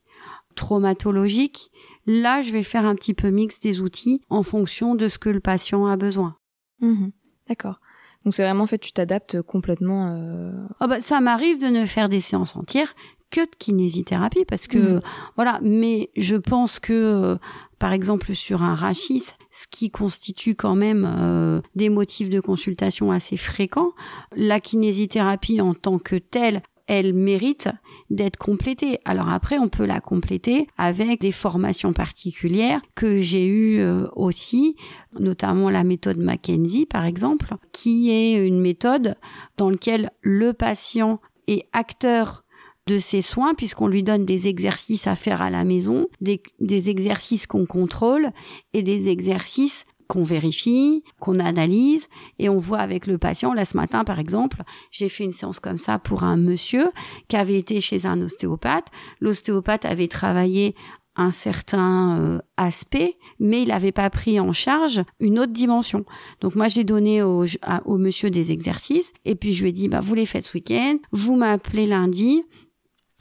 traumatologique, 0.57 1.71
là, 2.05 2.43
je 2.43 2.53
vais 2.53 2.63
faire 2.63 2.85
un 2.85 2.95
petit 2.95 3.15
peu 3.15 3.31
mix 3.31 3.61
des 3.61 3.81
outils 3.81 4.21
en 4.29 4.43
fonction 4.43 4.95
de 4.95 5.09
ce 5.09 5.19
que 5.19 5.31
le 5.31 5.41
patient 5.41 5.87
a 5.87 5.97
besoin. 5.97 6.37
Mmh 6.81 7.07
D'accord. 7.49 7.81
Donc 8.27 8.35
c'est 8.35 8.43
vraiment 8.43 8.67
fait, 8.67 8.77
tu 8.77 8.93
t'adaptes 8.93 9.41
complètement. 9.41 10.15
Euh... 10.15 10.53
Oh 10.83 10.87
bah, 10.87 11.01
ça 11.01 11.23
m'arrive 11.23 11.59
de 11.59 11.69
ne 11.69 11.87
faire 11.87 12.11
des 12.11 12.21
séances 12.21 12.55
entières 12.55 12.95
que 13.31 13.41
de 13.41 13.57
kinésithérapie 13.59 14.45
parce 14.45 14.67
que 14.67 14.97
mmh. 14.97 15.01
voilà. 15.37 15.61
Mais 15.63 16.11
je 16.15 16.37
pense 16.37 16.79
que 16.79 16.93
euh, 16.93 17.37
par 17.79 17.93
exemple 17.93 18.35
sur 18.35 18.63
un 18.63 18.75
rachis, 18.75 19.25
ce 19.51 19.67
qui 19.71 19.91
constitue 19.91 20.55
quand 20.55 20.75
même 20.75 21.09
euh, 21.09 21.61
des 21.75 21.89
motifs 21.89 22.29
de 22.29 22.41
consultation 22.41 23.13
assez 23.13 23.37
fréquents, 23.37 23.93
la 24.35 24.61
kinésithérapie 24.61 25.61
en 25.61 25.75
tant 25.75 25.99
que 25.99 26.17
telle, 26.17 26.63
elle 26.87 27.13
mérite 27.13 27.69
d'être 28.11 28.39
complétée. 28.39 28.99
Alors 29.05 29.29
après, 29.29 29.59
on 29.59 29.69
peut 29.69 29.85
la 29.85 30.01
compléter 30.01 30.67
avec 30.79 31.21
des 31.21 31.33
formations 31.33 31.93
particulières 31.93 32.81
que 32.95 33.21
j'ai 33.21 33.47
eues 33.47 33.79
euh, 33.81 34.07
aussi, 34.17 34.75
notamment 35.19 35.71
la 35.71 35.85
méthode 35.85 36.19
Mackenzie 36.19 36.87
par 36.87 37.05
exemple, 37.05 37.55
qui 37.73 38.11
est 38.11 38.45
une 38.45 38.61
méthode 38.61 39.17
dans 39.59 39.71
laquelle 39.71 40.11
le 40.23 40.53
patient 40.53 41.21
est 41.47 41.67
acteur 41.73 42.45
de 42.89 42.99
ses 42.99 43.21
soins 43.21 43.55
puisqu'on 43.55 43.87
lui 43.87 44.03
donne 44.03 44.25
des 44.25 44.49
exercices 44.49 45.07
à 45.07 45.15
faire 45.15 45.43
à 45.43 45.51
la 45.51 45.65
maison, 45.65 46.09
des, 46.21 46.41
exercices 46.89 47.47
qu'on 47.47 47.67
contrôle 47.67 48.31
et 48.73 48.83
des 48.83 49.11
exercices 49.11 49.85
qu'on 50.07 50.23
vérifie, 50.23 51.05
qu'on 51.21 51.39
analyse 51.39 52.09
et 52.39 52.49
on 52.49 52.57
voit 52.57 52.79
avec 52.79 53.07
le 53.07 53.19
patient. 53.19 53.53
Là, 53.53 53.67
ce 53.67 53.77
matin, 53.77 54.05
par 54.05 54.19
exemple, 54.19 54.63
j'ai 54.91 55.11
fait 55.11 55.25
une 55.25 55.33
séance 55.33 55.61
comme 55.61 55.77
ça 55.77 55.99
pour 55.99 56.25
un 56.25 56.39
monsieur 56.39 56.91
qui 57.29 57.37
avait 57.37 57.59
été 57.59 57.83
chez 57.83 58.07
un 58.07 58.23
ostéopathe. 58.23 58.87
L'ostéopathe 59.21 59.85
avait 59.85 60.09
travaillé 60.09 60.75
un 61.15 61.31
certain 61.31 62.19
euh, 62.19 62.39
aspect, 62.57 63.19
mais 63.39 63.63
il 63.63 63.69
n'avait 63.69 63.93
pas 63.93 64.09
pris 64.09 64.41
en 64.41 64.53
charge 64.55 65.03
une 65.21 65.39
autre 65.39 65.53
dimension. 65.53 66.07
Donc 66.41 66.55
moi, 66.55 66.69
j'ai 66.69 66.85
donné 66.85 67.23
au, 67.23 67.45
au 67.85 67.99
monsieur 67.99 68.31
des 68.31 68.51
exercices 68.51 69.13
et 69.27 69.35
puis 69.35 69.53
je 69.53 69.63
lui 69.63 69.71
ai 69.71 69.73
dit, 69.73 69.89
bah, 69.89 70.01
vous 70.01 70.15
les 70.15 70.27
faites 70.27 70.47
ce 70.47 70.55
week-end, 70.55 70.97
vous 71.13 71.37
m'appelez 71.37 71.87
lundi, 71.87 72.45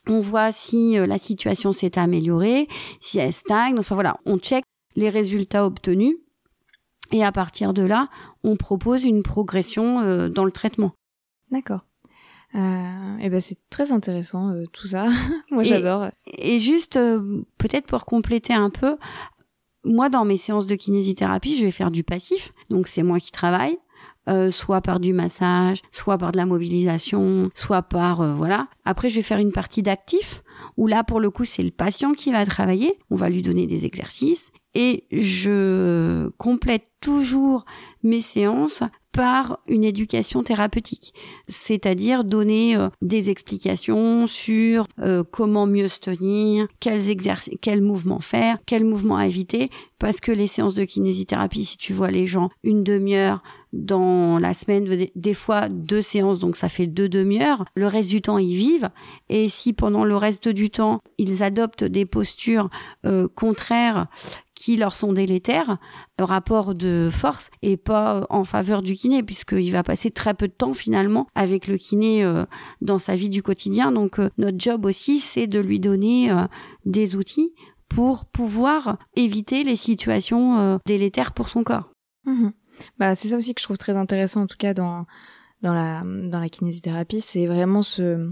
on 0.08 0.20
voit 0.20 0.52
si 0.52 0.98
euh, 0.98 1.06
la 1.06 1.18
situation 1.18 1.72
s'est 1.72 1.98
améliorée, 1.98 2.68
si 3.00 3.20
elle 3.20 3.34
stagne. 3.34 3.80
Enfin 3.80 3.96
voilà, 3.96 4.18
on 4.26 4.38
check 4.38 4.64
les 4.96 5.10
résultats 5.10 5.66
obtenus. 5.66 6.16
Et 7.12 7.24
à 7.24 7.32
partir 7.32 7.74
de 7.74 7.84
là, 7.84 8.10
on 8.44 8.58
propose 8.58 9.06
une 9.06 9.24
progression 9.24 10.02
euh, 10.02 10.28
dans 10.30 10.44
le 10.44 10.52
traitement. 10.52 10.92
D'accord. 11.52 11.82
Euh, 12.56 13.18
et 13.20 13.30
ben 13.30 13.42
c'est 13.42 13.58
très 13.70 13.92
intéressant 13.92 14.52
euh, 14.52 14.64
tout 14.72 14.88
ça. 14.88 15.10
moi 15.52 15.64
j'adore. 15.64 16.08
Et 16.26 16.60
juste 16.60 16.96
euh, 16.96 17.44
peut-être 17.58 17.86
pour 17.86 18.06
compléter 18.06 18.54
un 18.54 18.70
peu, 18.70 18.98
moi 19.84 20.10
dans 20.10 20.26
mes 20.26 20.38
séances 20.38 20.68
de 20.68 20.76
kinésithérapie, 20.76 21.58
je 21.58 21.66
vais 21.66 21.72
faire 21.72 21.92
du 21.92 22.04
passif. 22.04 22.54
Donc 22.70 22.88
c'est 22.88 23.04
moi 23.04 23.20
qui 23.20 23.32
travaille. 23.32 23.78
Euh, 24.28 24.52
soit 24.52 24.82
par 24.82 25.00
du 25.00 25.14
massage, 25.14 25.82
soit 25.94 26.18
par 26.18 26.34
de 26.34 26.38
la 26.38 26.46
mobilisation, 26.46 27.50
soit 27.56 27.82
par 27.82 28.20
euh, 28.20 28.34
voilà. 28.34 28.68
Après, 28.84 29.10
je 29.10 29.16
vais 29.16 29.22
faire 29.22 29.38
une 29.38 29.54
partie 29.54 29.84
d'actif 29.84 30.44
où 30.76 30.86
là, 30.86 31.06
pour 31.06 31.22
le 31.22 31.30
coup, 31.30 31.46
c'est 31.46 31.64
le 31.64 31.72
patient 31.72 32.12
qui 32.12 32.34
va 32.34 32.46
travailler. 32.46 33.00
On 33.10 33.16
va 33.16 33.30
lui 33.30 33.42
donner 33.42 33.68
des 33.68 33.86
exercices 33.86 34.52
et 34.76 35.06
je 35.12 36.28
complète 36.38 36.88
toujours 37.00 37.66
mes 38.04 38.22
séances 38.22 38.84
par 39.18 39.58
une 39.68 39.84
éducation 39.84 40.44
thérapeutique, 40.44 41.12
c'est-à-dire 41.48 42.24
donner 42.24 42.78
euh, 42.78 42.90
des 43.02 43.32
explications 43.32 44.28
sur 44.28 44.86
euh, 45.00 45.24
comment 45.24 45.66
mieux 45.66 45.88
se 45.88 46.00
tenir, 46.00 46.68
quels 46.80 47.10
exercices, 47.10 47.56
quels 47.60 47.82
mouvements 47.82 48.20
faire, 48.20 48.60
quels 48.68 48.86
mouvements 48.86 49.20
éviter, 49.20 49.72
parce 49.98 50.20
que 50.20 50.32
les 50.32 50.46
séances 50.46 50.76
de 50.76 50.84
kinésithérapie, 50.84 51.66
si 51.66 51.78
tu 51.78 51.94
vois 51.94 52.12
les 52.12 52.28
gens 52.28 52.52
une 52.64 52.84
demi-heure 52.84 53.42
dans 53.74 54.38
la 54.40 54.54
semaine, 54.54 55.08
des 55.16 55.34
fois 55.34 55.68
deux 55.68 56.02
séances, 56.02 56.40
donc 56.40 56.56
ça 56.56 56.70
fait 56.70 56.88
deux 56.88 57.10
demi-heures. 57.10 57.66
Le 57.76 57.88
reste 57.88 58.10
du 58.10 58.22
temps, 58.22 58.38
ils 58.38 58.56
vivent. 58.56 58.90
Et 59.30 59.50
si 59.50 59.74
pendant 59.74 60.06
le 60.06 60.16
reste 60.16 60.48
du 60.48 60.70
temps, 60.70 61.02
ils 61.18 61.44
adoptent 61.44 61.84
des 61.84 62.06
postures 62.06 62.70
euh, 63.06 63.28
contraires 63.36 64.08
qui 64.58 64.76
leur 64.76 64.96
sont 64.96 65.14
délétères, 65.14 65.78
rapport 66.20 66.76
de 66.76 67.10
force 67.12 67.50
et 67.62 67.78
pas 67.78 68.26
en 68.30 68.44
faveur 68.44 68.82
du 68.82 68.96
kiné 68.96 69.24
puisqu'il 69.24 69.72
va 69.72 69.84
passer 69.84 70.12
très 70.12 70.34
peu 70.34 70.48
de 70.48 70.54
temps 70.54 70.74
finalement 70.74 71.28
avec 71.36 71.68
le 71.68 71.78
kiné 71.78 72.24
euh, 72.24 72.46
dans 72.82 72.98
sa 72.98 73.16
vie 73.16 73.30
du 73.30 73.44
quotidien. 73.44 73.92
Donc 73.92 74.20
euh, 74.20 74.30
notre 74.38 74.60
job 74.60 74.86
aussi 74.86 75.20
c'est 75.20 75.48
de 75.48 75.60
lui 75.60 75.80
donner 75.80 76.32
euh, 76.32 76.46
des 76.86 77.16
outils 77.16 77.54
pour 77.88 78.26
pouvoir 78.26 78.98
éviter 79.16 79.64
les 79.64 79.78
situations 79.78 80.80
délétères 80.86 81.32
pour 81.32 81.48
son 81.48 81.64
corps. 81.64 81.92
Mmh 82.26 82.50
bah 83.00 83.16
c'est 83.16 83.30
ça 83.30 83.38
aussi 83.38 83.56
que 83.56 83.62
je 83.62 83.66
trouve 83.66 83.80
très 83.80 83.96
intéressant 83.96 84.42
en 84.42 84.46
tout 84.46 84.58
cas 84.58 84.76
dans 84.76 85.08
dans 85.64 85.74
la 85.74 86.04
dans 86.04 86.40
la 86.40 86.50
kinésithérapie, 86.50 87.22
c'est 87.22 87.48
vraiment 87.48 87.82
ce 87.82 88.30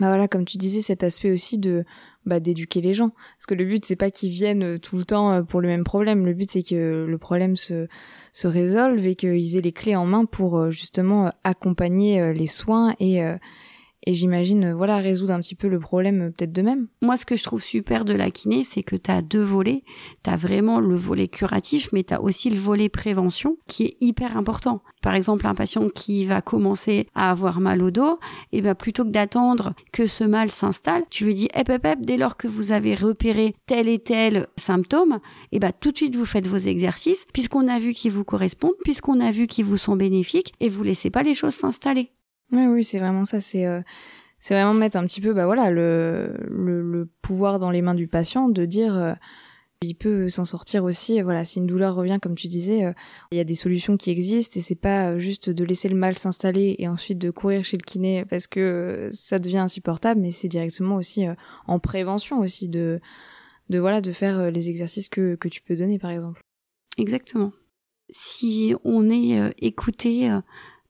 bah 0.00 0.08
voilà 0.08 0.26
comme 0.26 0.44
tu 0.44 0.58
disais 0.58 0.80
cet 0.80 1.04
aspect 1.04 1.30
aussi 1.30 1.58
de 1.58 1.84
bah, 2.28 2.40
d'éduquer 2.40 2.80
les 2.80 2.94
gens. 2.94 3.10
Parce 3.36 3.46
que 3.46 3.54
le 3.54 3.64
but 3.64 3.84
c'est 3.84 3.96
pas 3.96 4.10
qu'ils 4.10 4.30
viennent 4.30 4.62
euh, 4.62 4.78
tout 4.78 4.96
le 4.96 5.04
temps 5.04 5.32
euh, 5.32 5.42
pour 5.42 5.60
le 5.60 5.68
même 5.68 5.84
problème. 5.84 6.26
Le 6.26 6.34
but 6.34 6.50
c'est 6.50 6.62
que 6.62 7.06
le 7.08 7.18
problème 7.18 7.56
se 7.56 7.88
se 8.32 8.46
résolve 8.46 9.06
et 9.06 9.16
qu'ils 9.16 9.56
aient 9.56 9.62
les 9.62 9.72
clés 9.72 9.96
en 9.96 10.06
main 10.06 10.24
pour 10.24 10.58
euh, 10.58 10.70
justement 10.70 11.32
accompagner 11.44 12.32
les 12.32 12.46
soins 12.46 12.94
et 13.00 13.20
et 14.08 14.14
j'imagine 14.14 14.64
euh, 14.64 14.74
voilà 14.74 14.96
résoudre 14.96 15.34
un 15.34 15.40
petit 15.40 15.54
peu 15.54 15.68
le 15.68 15.78
problème 15.78 16.22
euh, 16.22 16.30
peut-être 16.30 16.52
de 16.52 16.62
même. 16.62 16.88
Moi 17.02 17.18
ce 17.18 17.26
que 17.26 17.36
je 17.36 17.44
trouve 17.44 17.62
super 17.62 18.06
de 18.06 18.14
la 18.14 18.30
kiné 18.30 18.64
c'est 18.64 18.82
que 18.82 18.96
tu 18.96 19.10
as 19.10 19.20
deux 19.20 19.42
volets, 19.42 19.84
tu 20.24 20.30
as 20.30 20.36
vraiment 20.36 20.80
le 20.80 20.96
volet 20.96 21.28
curatif 21.28 21.90
mais 21.92 22.04
tu 22.04 22.14
as 22.14 22.22
aussi 22.22 22.48
le 22.48 22.58
volet 22.58 22.88
prévention 22.88 23.58
qui 23.66 23.84
est 23.84 23.96
hyper 24.00 24.38
important. 24.38 24.80
Par 25.02 25.14
exemple 25.14 25.46
un 25.46 25.54
patient 25.54 25.90
qui 25.90 26.24
va 26.24 26.40
commencer 26.40 27.06
à 27.14 27.30
avoir 27.30 27.60
mal 27.60 27.82
au 27.82 27.90
dos, 27.90 28.18
et 28.52 28.58
eh 28.58 28.62
ben 28.62 28.74
plutôt 28.74 29.04
que 29.04 29.10
d'attendre 29.10 29.74
que 29.92 30.06
ce 30.06 30.24
mal 30.24 30.50
s'installe, 30.50 31.04
tu 31.10 31.26
lui 31.26 31.34
dis 31.34 31.48
hep 31.54 31.68
hep 31.68 31.84
hep 31.84 32.00
dès 32.00 32.16
lors 32.16 32.38
que 32.38 32.48
vous 32.48 32.72
avez 32.72 32.94
repéré 32.94 33.54
tel 33.66 33.88
et 33.88 33.98
tel 33.98 34.46
symptôme, 34.56 35.18
et 35.52 35.56
eh 35.56 35.58
ben 35.58 35.72
tout 35.78 35.92
de 35.92 35.96
suite 35.98 36.16
vous 36.16 36.24
faites 36.24 36.46
vos 36.46 36.56
exercices 36.56 37.26
puisqu'on 37.34 37.68
a 37.68 37.78
vu 37.78 37.92
qu'ils 37.92 38.12
vous 38.12 38.24
correspondent, 38.24 38.72
puisqu'on 38.84 39.20
a 39.20 39.30
vu 39.30 39.46
qu'ils 39.46 39.66
vous 39.66 39.76
sont 39.76 39.96
bénéfiques 39.96 40.54
et 40.60 40.70
vous 40.70 40.82
laissez 40.82 41.10
pas 41.10 41.22
les 41.22 41.34
choses 41.34 41.54
s'installer. 41.54 42.10
Oui, 42.52 42.66
oui, 42.66 42.84
c'est 42.84 42.98
vraiment 42.98 43.24
ça. 43.24 43.40
C'est 43.40 43.66
euh, 43.66 43.80
c'est 44.40 44.54
vraiment 44.54 44.74
mettre 44.74 44.96
un 44.96 45.04
petit 45.06 45.20
peu, 45.20 45.32
bah 45.34 45.46
voilà, 45.46 45.70
le, 45.70 46.32
le, 46.48 46.80
le, 46.80 47.10
pouvoir 47.22 47.58
dans 47.58 47.70
les 47.70 47.82
mains 47.82 47.94
du 47.94 48.06
patient 48.06 48.48
de 48.48 48.64
dire, 48.66 48.94
euh, 48.96 49.14
il 49.82 49.94
peut 49.94 50.28
s'en 50.28 50.44
sortir 50.44 50.84
aussi. 50.84 51.20
Voilà, 51.22 51.44
si 51.44 51.58
une 51.58 51.66
douleur 51.66 51.94
revient, 51.94 52.18
comme 52.22 52.36
tu 52.36 52.46
disais, 52.46 52.84
euh, 52.84 52.92
il 53.32 53.38
y 53.38 53.40
a 53.40 53.44
des 53.44 53.56
solutions 53.56 53.96
qui 53.96 54.10
existent 54.10 54.58
et 54.58 54.62
c'est 54.62 54.76
pas 54.76 55.18
juste 55.18 55.50
de 55.50 55.64
laisser 55.64 55.88
le 55.88 55.96
mal 55.96 56.16
s'installer 56.16 56.76
et 56.78 56.88
ensuite 56.88 57.18
de 57.18 57.30
courir 57.30 57.64
chez 57.64 57.76
le 57.76 57.82
kiné 57.82 58.24
parce 58.26 58.46
que 58.46 59.08
ça 59.12 59.38
devient 59.40 59.58
insupportable, 59.58 60.20
mais 60.20 60.30
c'est 60.30 60.48
directement 60.48 60.96
aussi 60.96 61.26
en 61.66 61.78
prévention 61.80 62.38
aussi 62.40 62.68
de 62.68 63.00
de 63.70 63.78
voilà 63.78 64.00
de 64.00 64.12
faire 64.12 64.50
les 64.50 64.70
exercices 64.70 65.08
que 65.08 65.34
que 65.34 65.48
tu 65.48 65.60
peux 65.62 65.76
donner 65.76 65.98
par 65.98 66.10
exemple. 66.10 66.40
Exactement. 66.96 67.52
Si 68.10 68.74
on 68.84 69.10
est 69.10 69.52
écouté 69.58 70.30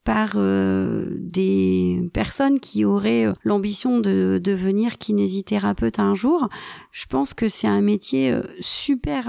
par 0.08 0.36
euh, 0.36 1.04
des 1.18 2.00
personnes 2.14 2.60
qui 2.60 2.86
auraient 2.86 3.26
euh, 3.26 3.34
l'ambition 3.44 4.00
de 4.00 4.40
devenir 4.42 4.96
kinésithérapeute 4.96 5.98
un 5.98 6.14
jour, 6.14 6.48
je 6.92 7.04
pense 7.04 7.34
que 7.34 7.46
c'est 7.46 7.66
un 7.66 7.82
métier 7.82 8.32
euh, 8.32 8.40
super 8.58 9.26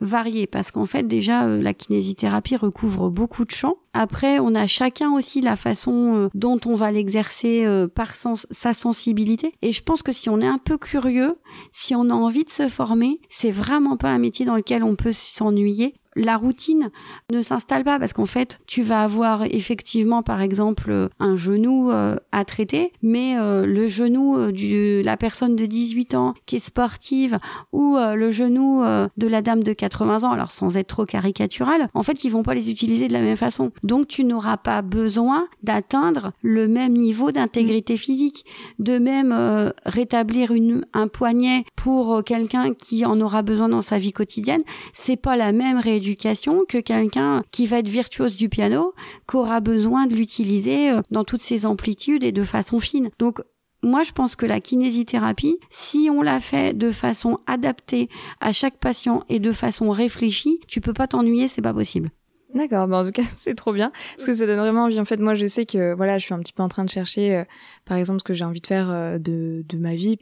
varié 0.00 0.48
parce 0.48 0.72
qu'en 0.72 0.84
fait 0.84 1.04
déjà 1.04 1.46
la 1.46 1.74
kinésithérapie 1.74 2.56
recouvre 2.56 3.08
beaucoup 3.08 3.44
de 3.44 3.52
champs. 3.52 3.76
Après, 3.92 4.40
on 4.40 4.54
a 4.56 4.66
chacun 4.66 5.12
aussi 5.12 5.40
la 5.40 5.54
façon 5.54 6.28
dont 6.34 6.58
on 6.66 6.74
va 6.74 6.90
l'exercer 6.90 7.66
par 7.94 8.14
sa 8.16 8.74
sensibilité. 8.74 9.52
Et 9.60 9.70
je 9.70 9.82
pense 9.82 10.02
que 10.02 10.12
si 10.12 10.30
on 10.30 10.40
est 10.40 10.46
un 10.46 10.58
peu 10.58 10.78
curieux, 10.78 11.36
si 11.70 11.94
on 11.94 12.08
a 12.08 12.14
envie 12.14 12.44
de 12.44 12.50
se 12.50 12.68
former, 12.68 13.20
c'est 13.28 13.50
vraiment 13.50 13.96
pas 13.96 14.08
un 14.08 14.18
métier 14.18 14.46
dans 14.46 14.56
lequel 14.56 14.82
on 14.82 14.96
peut 14.96 15.12
s'ennuyer 15.12 15.94
la 16.16 16.36
routine 16.36 16.90
ne 17.30 17.42
s'installe 17.42 17.84
pas 17.84 17.98
parce 17.98 18.12
qu'en 18.12 18.26
fait, 18.26 18.60
tu 18.66 18.82
vas 18.82 19.02
avoir 19.02 19.44
effectivement, 19.44 20.22
par 20.22 20.40
exemple, 20.40 21.08
un 21.18 21.36
genou 21.36 21.90
euh, 21.90 22.16
à 22.32 22.44
traiter, 22.44 22.92
mais 23.02 23.36
euh, 23.38 23.66
le 23.66 23.88
genou 23.88 24.36
euh, 24.36 24.52
de 24.52 25.02
la 25.04 25.16
personne 25.16 25.56
de 25.56 25.66
18 25.66 26.14
ans 26.14 26.34
qui 26.46 26.56
est 26.56 26.64
sportive 26.64 27.38
ou 27.72 27.96
le 27.96 28.30
genou 28.30 28.82
de 28.82 29.26
la 29.26 29.42
dame 29.42 29.62
de 29.62 29.72
80 29.72 30.24
ans, 30.24 30.32
alors 30.32 30.50
sans 30.50 30.76
être 30.76 30.88
trop 30.88 31.06
caricatural, 31.06 31.88
en 31.94 32.02
fait, 32.02 32.24
ils 32.24 32.30
vont 32.30 32.42
pas 32.42 32.54
les 32.54 32.70
utiliser 32.70 33.08
de 33.08 33.12
la 33.12 33.20
même 33.20 33.36
façon. 33.36 33.70
Donc, 33.82 34.08
tu 34.08 34.24
n'auras 34.24 34.56
pas 34.56 34.82
besoin 34.82 35.46
d'atteindre 35.62 36.32
le 36.42 36.68
même 36.68 36.92
niveau 36.92 37.32
d'intégrité 37.32 37.96
physique. 37.96 38.44
De 38.78 38.98
même, 38.98 39.72
rétablir 39.84 40.52
une, 40.52 40.84
un 40.92 41.08
poignet 41.08 41.64
pour 41.76 42.22
quelqu'un 42.24 42.74
qui 42.74 43.04
en 43.04 43.20
aura 43.20 43.42
besoin 43.42 43.68
dans 43.68 43.82
sa 43.82 43.98
vie 43.98 44.12
quotidienne, 44.12 44.62
c'est 44.92 45.16
pas 45.16 45.36
la 45.36 45.52
même 45.52 45.78
rééducation 46.02 46.64
que 46.68 46.78
quelqu'un 46.78 47.42
qui 47.52 47.66
va 47.66 47.78
être 47.78 47.88
virtuose 47.88 48.36
du 48.36 48.48
piano, 48.48 48.92
qu'aura 49.26 49.60
besoin 49.60 50.06
de 50.06 50.16
l'utiliser 50.16 50.90
euh, 50.90 51.02
dans 51.10 51.24
toutes 51.24 51.40
ses 51.40 51.64
amplitudes 51.64 52.24
et 52.24 52.32
de 52.32 52.44
façon 52.44 52.80
fine. 52.80 53.10
Donc 53.18 53.40
moi, 53.82 54.02
je 54.02 54.12
pense 54.12 54.36
que 54.36 54.46
la 54.46 54.60
kinésithérapie, 54.60 55.58
si 55.70 56.08
on 56.10 56.22
la 56.22 56.40
fait 56.40 56.76
de 56.76 56.92
façon 56.92 57.38
adaptée 57.46 58.08
à 58.40 58.52
chaque 58.52 58.78
patient 58.78 59.24
et 59.28 59.40
de 59.40 59.52
façon 59.52 59.90
réfléchie, 59.90 60.60
tu 60.68 60.80
peux 60.80 60.92
pas 60.92 61.08
t'ennuyer, 61.08 61.48
c'est 61.48 61.62
pas 61.62 61.74
possible. 61.74 62.10
D'accord, 62.54 62.86
bah 62.86 62.98
en 62.98 63.04
tout 63.04 63.12
cas 63.12 63.22
c'est 63.36 63.54
trop 63.54 63.72
bien 63.72 63.92
parce 64.16 64.26
que 64.26 64.34
ça 64.34 64.46
donne 64.46 64.58
vraiment 64.58 64.84
envie. 64.84 65.00
En 65.00 65.04
fait, 65.04 65.18
moi 65.18 65.34
je 65.34 65.46
sais 65.46 65.64
que 65.64 65.94
voilà, 65.94 66.18
je 66.18 66.24
suis 66.24 66.34
un 66.34 66.40
petit 66.40 66.52
peu 66.52 66.62
en 66.62 66.68
train 66.68 66.84
de 66.84 66.90
chercher, 66.90 67.36
euh, 67.36 67.44
par 67.84 67.96
exemple, 67.96 68.20
ce 68.20 68.24
que 68.24 68.34
j'ai 68.34 68.44
envie 68.44 68.60
de 68.60 68.66
faire 68.66 68.90
euh, 68.90 69.18
de, 69.18 69.64
de 69.66 69.78
ma 69.78 69.94
vie, 69.94 70.18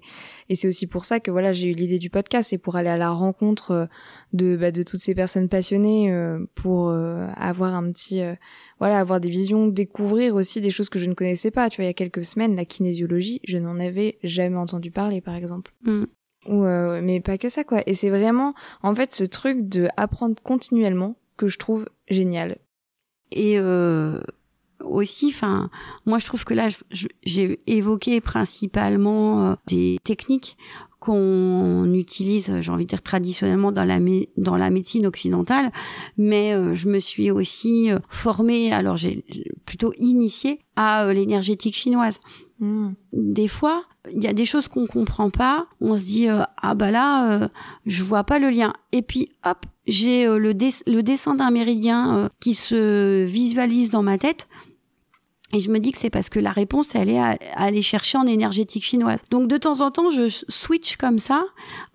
et 0.49 0.55
c'est 0.55 0.69
aussi 0.69 0.87
pour 0.87 1.05
ça 1.05 1.21
que 1.21 1.31
voilà 1.31 1.53
j'ai 1.53 1.69
eu 1.69 1.73
l'idée 1.73 1.99
du 1.99 2.11
podcast, 2.11 2.51
c'est 2.51 2.59
pour 2.59 2.77
aller 2.77 2.89
à 2.89 2.97
la 2.97 3.11
rencontre 3.11 3.71
euh, 3.73 3.87
de 4.33 4.57
bah, 4.57 4.71
de 4.71 4.83
toutes 4.83 5.01
ces 5.01 5.15
personnes 5.15 5.49
passionnées, 5.49 5.91
pour 6.55 6.91
avoir 6.91 7.75
un 7.75 7.91
petit 7.91 8.23
voilà 8.79 8.99
avoir 8.99 9.21
des 9.21 9.29
visions, 9.29 9.67
découvrir 9.67 10.35
aussi 10.35 10.61
des 10.61 10.71
choses 10.71 10.89
que 10.89 10.99
je 10.99 11.07
ne 11.07 11.15
connaissais 11.15 11.51
pas. 11.51 11.69
Tu 11.69 11.77
vois, 11.77 11.85
il 11.85 11.89
y 11.89 11.91
a 11.91 11.95
quelques 11.95 12.25
semaines, 12.25 12.55
la 12.55 12.65
kinésiologie, 12.65 13.41
je 13.45 13.59
n'en 13.59 13.79
avais 13.81 14.19
jamais 14.23 14.57
entendu 14.57 14.91
parler, 14.91 15.21
par 15.21 15.35
exemple. 15.35 15.73
Mm. 15.85 16.05
Ou 16.47 16.63
mais 17.03 17.21
pas 17.21 17.39
que 17.39 17.49
ça 17.49 17.65
quoi. 17.65 17.83
Et 17.87 17.95
c'est 17.95 18.11
vraiment 18.11 18.55
en 18.83 18.95
fait 18.95 19.13
ce 19.13 19.25
truc 19.25 19.69
de 19.69 19.89
apprendre 19.97 20.37
continuellement 20.43 21.17
que 21.41 21.49
je 21.49 21.59
trouve 21.59 21.87
génial. 22.09 22.59
Et 23.33 23.59
euh, 23.59 24.21
aussi, 24.85 25.29
enfin, 25.35 25.71
moi 26.05 26.19
je 26.19 26.27
trouve 26.27 26.45
que 26.45 26.53
là, 26.53 26.69
j'ai 27.23 27.59
évoqué 27.67 28.21
principalement 28.21 29.53
euh, 29.53 29.55
des 29.67 29.99
techniques 30.05 30.59
qu'on 30.99 31.91
utilise, 31.95 32.61
j'ai 32.61 32.71
envie 32.71 32.85
de 32.85 32.91
dire 32.91 33.01
traditionnellement 33.01 33.73
dans 33.73 33.85
la 33.85 33.99
dans 34.37 34.57
la 34.59 34.69
médecine 34.69 35.07
occidentale, 35.07 35.73
mais 36.19 36.53
euh, 36.53 36.75
je 36.75 36.89
me 36.89 36.99
suis 36.99 37.31
aussi 37.31 37.89
formée, 38.11 38.71
alors 38.71 38.99
j'ai 38.99 39.25
plutôt 39.65 39.95
initié 39.99 40.61
à 40.77 41.11
l'énergétique 41.11 41.75
chinoise. 41.75 42.21
Hmm. 42.61 42.93
Des 43.13 43.49
fois, 43.49 43.85
il 44.15 44.23
y 44.23 44.27
a 44.27 44.33
des 44.33 44.45
choses 44.45 44.69
qu'on 44.69 44.87
comprend 44.87 45.31
pas, 45.31 45.67
on 45.81 45.97
se 45.97 46.05
dit 46.05 46.29
ah 46.29 46.75
bah 46.75 46.91
là 46.91 47.49
je 47.87 48.03
vois 48.03 48.25
pas 48.25 48.39
le 48.39 48.51
lien 48.51 48.75
et 48.93 49.03
puis 49.03 49.29
hop, 49.45 49.65
j'ai 49.87 50.27
euh, 50.27 50.39
le, 50.39 50.55
dessin 51.03 51.35
d'un 51.35 51.51
méridien 51.51 52.17
euh, 52.17 52.29
qui 52.41 52.55
se 52.55 53.25
visualise 53.25 53.91
dans 53.91 54.03
ma 54.03 54.19
tête. 54.19 54.49
Et 55.53 55.59
je 55.59 55.71
me 55.71 55.81
dis 55.81 55.91
que 55.91 55.99
c'est 55.99 56.11
parce 56.11 56.29
que 56.29 56.39
la 56.39 56.53
réponse, 56.53 56.95
elle 56.95 57.09
est 57.09 57.19
à, 57.19 57.37
aller 57.57 57.83
chercher 57.83 58.19
en 58.19 58.27
énergétique 58.27 58.85
chinoise. 58.85 59.23
Donc 59.31 59.49
de 59.49 59.57
temps 59.57 59.81
en 59.81 59.91
temps, 59.91 60.11
je 60.13 60.29
switch 60.49 60.97
comme 60.97 61.19
ça 61.19 61.45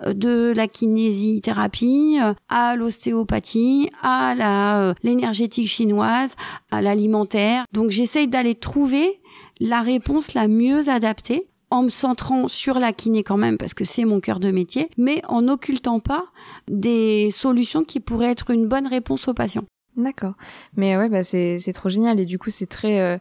euh, 0.05 0.13
de 0.13 0.53
la 0.53 0.67
kinésithérapie 0.67 2.19
euh, 2.21 2.33
à 2.49 2.75
l'ostéopathie, 2.75 3.89
à 4.01 4.33
euh, 4.33 4.93
l'énergétique 5.03 5.69
chinoise, 5.69 6.35
à 6.69 6.81
l'alimentaire. 6.81 7.63
Donc 7.71 7.91
j'essaye 7.91 8.27
d'aller 8.27 8.55
trouver 8.55 9.21
la 9.59 9.81
réponse 9.81 10.33
la 10.33 10.47
mieux 10.47 10.89
adaptée 10.89 11.47
en 11.71 11.83
me 11.83 11.89
centrant 11.89 12.47
sur 12.47 12.79
la 12.79 12.93
kiné 12.93 13.23
quand 13.23 13.37
même 13.37 13.57
parce 13.57 13.73
que 13.73 13.83
c'est 13.83 14.05
mon 14.05 14.19
cœur 14.19 14.39
de 14.39 14.51
métier, 14.51 14.89
mais 14.97 15.21
en 15.27 15.47
occultant 15.47 15.99
pas 15.99 16.25
des 16.69 17.31
solutions 17.31 17.83
qui 17.83 17.99
pourraient 17.99 18.31
être 18.31 18.51
une 18.51 18.67
bonne 18.67 18.87
réponse 18.87 19.27
aux 19.27 19.33
patients. 19.33 19.65
D'accord. 19.97 20.33
Mais 20.75 20.97
ouais, 20.97 21.09
bah 21.09 21.23
c'est 21.23 21.59
c'est 21.59 21.73
trop 21.73 21.89
génial 21.89 22.19
et 22.19 22.25
du 22.25 22.37
coup 22.37 22.49
c'est 22.49 22.65
très 22.67 22.99
euh, 22.99 23.17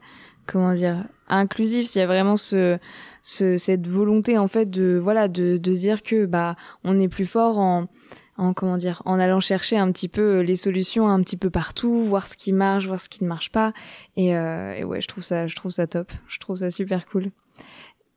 comment 0.46 0.74
dire 0.74 1.04
inclusif. 1.28 1.86
S'il 1.86 2.00
y 2.00 2.02
a 2.02 2.06
vraiment 2.06 2.36
ce, 2.36 2.78
ce 3.22 3.56
cette 3.56 3.86
volonté 3.86 4.38
en 4.38 4.48
fait 4.48 4.68
de 4.70 4.98
voilà 5.02 5.28
de 5.28 5.56
de 5.56 5.72
dire 5.72 6.02
que 6.02 6.26
bah 6.26 6.56
on 6.82 6.98
est 7.00 7.08
plus 7.08 7.26
fort 7.26 7.58
en 7.58 7.86
en 8.36 8.52
comment 8.52 8.76
dire 8.76 9.02
en 9.04 9.18
allant 9.18 9.40
chercher 9.40 9.76
un 9.76 9.90
petit 9.92 10.08
peu 10.08 10.40
les 10.40 10.56
solutions 10.56 11.08
un 11.08 11.22
petit 11.22 11.36
peu 11.36 11.50
partout 11.50 12.04
voir 12.04 12.26
ce 12.26 12.36
qui 12.36 12.52
marche 12.52 12.86
voir 12.86 13.00
ce 13.00 13.08
qui 13.08 13.22
ne 13.22 13.28
marche 13.28 13.50
pas. 13.50 13.72
Et, 14.16 14.36
euh, 14.36 14.74
et 14.74 14.84
ouais 14.84 15.00
je 15.00 15.08
trouve 15.08 15.24
ça 15.24 15.46
je 15.46 15.56
trouve 15.56 15.72
ça 15.72 15.86
top. 15.86 16.12
Je 16.28 16.38
trouve 16.38 16.56
ça 16.56 16.70
super 16.70 17.06
cool. 17.06 17.30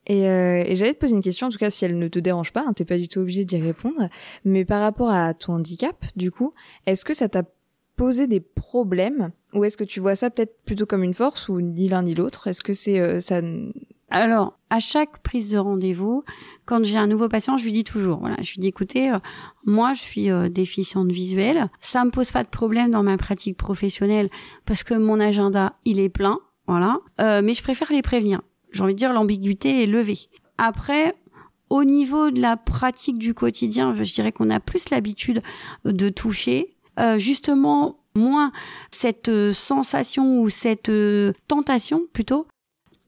Et, 0.06 0.26
euh, 0.26 0.64
et 0.66 0.74
j'allais 0.74 0.94
te 0.94 0.98
poser 0.98 1.14
une 1.14 1.22
question 1.22 1.48
en 1.48 1.50
tout 1.50 1.58
cas 1.58 1.68
si 1.68 1.84
elle 1.84 1.98
ne 1.98 2.08
te 2.08 2.18
dérange 2.18 2.52
pas 2.52 2.64
hein, 2.66 2.72
t'es 2.72 2.86
pas 2.86 2.96
du 2.96 3.08
tout 3.08 3.20
obligé 3.20 3.44
d'y 3.44 3.60
répondre. 3.60 4.08
Mais 4.44 4.64
par 4.64 4.80
rapport 4.80 5.10
à 5.10 5.34
ton 5.34 5.54
handicap 5.54 6.04
du 6.16 6.30
coup 6.30 6.52
est-ce 6.86 7.04
que 7.04 7.14
ça 7.14 7.28
t'a 7.28 7.42
poser 7.98 8.28
des 8.28 8.40
problèmes 8.40 9.32
ou 9.52 9.64
est-ce 9.64 9.76
que 9.76 9.84
tu 9.84 10.00
vois 10.00 10.14
ça 10.14 10.30
peut-être 10.30 10.62
plutôt 10.64 10.86
comme 10.86 11.02
une 11.02 11.12
force 11.12 11.48
ou 11.48 11.60
ni 11.60 11.88
l'un 11.88 12.04
ni 12.04 12.14
l'autre? 12.14 12.46
Est-ce 12.46 12.62
que 12.62 12.72
c'est 12.72 13.00
euh, 13.00 13.20
ça 13.20 13.42
alors, 14.10 14.58
à 14.70 14.80
chaque 14.80 15.22
prise 15.22 15.50
de 15.50 15.58
rendez-vous, 15.58 16.24
quand 16.64 16.84
j'ai 16.84 16.96
un 16.96 17.06
nouveau 17.06 17.28
patient, 17.28 17.58
je 17.58 17.64
lui 17.64 17.72
dis 17.72 17.84
toujours, 17.84 18.20
voilà, 18.20 18.36
je 18.40 18.52
lui 18.52 18.60
dis, 18.60 18.68
écoutez, 18.68 19.10
euh, 19.10 19.18
moi, 19.66 19.92
je 19.92 20.00
suis 20.00 20.30
euh, 20.30 20.48
déficiente 20.48 21.10
visuelle, 21.10 21.68
ça 21.80 22.04
me 22.04 22.10
pose 22.10 22.30
pas 22.30 22.42
de 22.42 22.48
problème 22.48 22.90
dans 22.90 23.02
ma 23.02 23.16
pratique 23.16 23.56
professionnelle 23.56 24.28
parce 24.64 24.82
que 24.82 24.94
mon 24.94 25.20
agenda, 25.20 25.74
il 25.84 26.00
est 26.00 26.08
plein, 26.08 26.38
voilà, 26.66 26.98
mais 27.18 27.54
je 27.54 27.62
préfère 27.62 27.90
les 27.90 28.02
prévenir. 28.02 28.42
J'ai 28.72 28.82
envie 28.82 28.92
de 28.92 28.98
dire, 28.98 29.14
l'ambiguïté 29.14 29.82
est 29.82 29.86
levée. 29.86 30.28
Après, 30.58 31.14
au 31.70 31.84
niveau 31.84 32.30
de 32.30 32.40
la 32.40 32.56
pratique 32.56 33.18
du 33.18 33.34
quotidien, 33.34 33.94
je 34.02 34.14
dirais 34.14 34.32
qu'on 34.32 34.50
a 34.50 34.60
plus 34.60 34.90
l'habitude 34.90 35.42
de 35.84 36.08
toucher, 36.08 36.76
euh, 36.98 37.18
justement 37.18 38.00
moins 38.14 38.50
cette 38.90 39.28
euh, 39.28 39.52
sensation 39.52 40.40
ou 40.40 40.48
cette 40.48 40.88
euh, 40.88 41.32
tentation 41.46 42.02
plutôt 42.12 42.46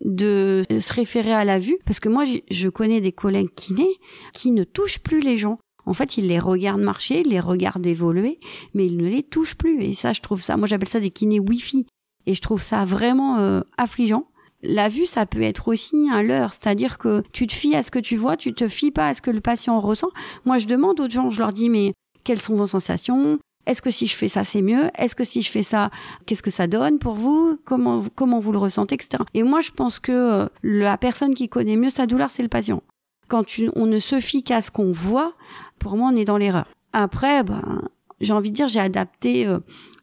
de 0.04 0.62
se 0.68 0.92
référer 0.92 1.32
à 1.32 1.44
la 1.44 1.58
vue 1.58 1.78
parce 1.84 2.00
que 2.00 2.08
moi 2.08 2.24
je 2.50 2.68
connais 2.68 3.00
des 3.00 3.12
collègues 3.12 3.54
kinés 3.54 3.98
qui 4.32 4.50
ne 4.50 4.64
touchent 4.64 5.00
plus 5.00 5.20
les 5.20 5.36
gens 5.36 5.58
en 5.86 5.94
fait, 5.94 6.18
ils 6.18 6.26
les 6.26 6.38
regardent 6.38 6.82
marcher, 6.82 7.22
ils 7.22 7.30
les 7.30 7.40
regardent 7.40 7.86
évoluer, 7.86 8.38
mais 8.74 8.86
ils 8.86 8.96
ne 8.96 9.08
les 9.08 9.22
touchent 9.22 9.56
plus. 9.56 9.82
Et 9.82 9.94
ça, 9.94 10.12
je 10.12 10.20
trouve 10.20 10.42
ça, 10.42 10.56
moi 10.56 10.68
j'appelle 10.68 10.88
ça 10.88 11.00
des 11.00 11.10
kinés 11.10 11.40
Wi-Fi. 11.40 11.86
Et 12.26 12.34
je 12.34 12.40
trouve 12.40 12.62
ça 12.62 12.84
vraiment 12.84 13.62
affligeant. 13.76 14.26
La 14.62 14.88
vue, 14.88 15.06
ça 15.06 15.24
peut 15.24 15.40
être 15.42 15.68
aussi 15.68 16.08
un 16.12 16.22
leurre, 16.22 16.52
c'est-à-dire 16.52 16.98
que 16.98 17.22
tu 17.32 17.46
te 17.46 17.54
fies 17.54 17.74
à 17.74 17.82
ce 17.82 17.90
que 17.90 17.98
tu 17.98 18.16
vois, 18.16 18.36
tu 18.36 18.52
te 18.52 18.68
fies 18.68 18.90
pas 18.90 19.08
à 19.08 19.14
ce 19.14 19.22
que 19.22 19.30
le 19.30 19.40
patient 19.40 19.80
ressent. 19.80 20.10
Moi, 20.44 20.58
je 20.58 20.66
demande 20.66 21.00
aux 21.00 21.08
gens, 21.08 21.30
je 21.30 21.40
leur 21.40 21.52
dis, 21.52 21.70
mais 21.70 21.94
quelles 22.24 22.40
sont 22.40 22.54
vos 22.54 22.66
sensations? 22.66 23.38
Est-ce 23.66 23.82
que 23.82 23.90
si 23.90 24.06
je 24.06 24.16
fais 24.16 24.28
ça, 24.28 24.44
c'est 24.44 24.62
mieux? 24.62 24.90
Est-ce 24.98 25.14
que 25.14 25.24
si 25.24 25.42
je 25.42 25.50
fais 25.50 25.62
ça, 25.62 25.90
qu'est-ce 26.26 26.42
que 26.42 26.50
ça 26.50 26.66
donne 26.66 26.98
pour 26.98 27.14
vous? 27.14 27.58
Comment 27.64 28.00
comment 28.14 28.40
vous 28.40 28.52
le 28.52 28.58
ressentez, 28.58 28.94
etc. 28.94 29.22
Et 29.34 29.42
moi, 29.42 29.60
je 29.60 29.70
pense 29.70 29.98
que 29.98 30.12
euh, 30.12 30.46
la 30.62 30.96
personne 30.96 31.34
qui 31.34 31.48
connaît 31.48 31.76
mieux 31.76 31.90
sa 31.90 32.06
douleur, 32.06 32.30
c'est 32.30 32.42
le 32.42 32.48
patient. 32.48 32.82
Quand 33.28 33.44
on 33.76 33.86
ne 33.86 33.98
se 33.98 34.18
fie 34.18 34.42
qu'à 34.42 34.60
ce 34.60 34.70
qu'on 34.70 34.92
voit, 34.92 35.34
pour 35.78 35.96
moi, 35.96 36.10
on 36.12 36.16
est 36.16 36.24
dans 36.24 36.36
l'erreur. 36.36 36.66
Après, 36.92 37.44
ben, 37.44 37.82
j'ai 38.20 38.32
envie 38.32 38.50
de 38.50 38.56
dire, 38.56 38.66
j'ai 38.66 38.80
adapté 38.80 39.46
euh, 39.46 39.60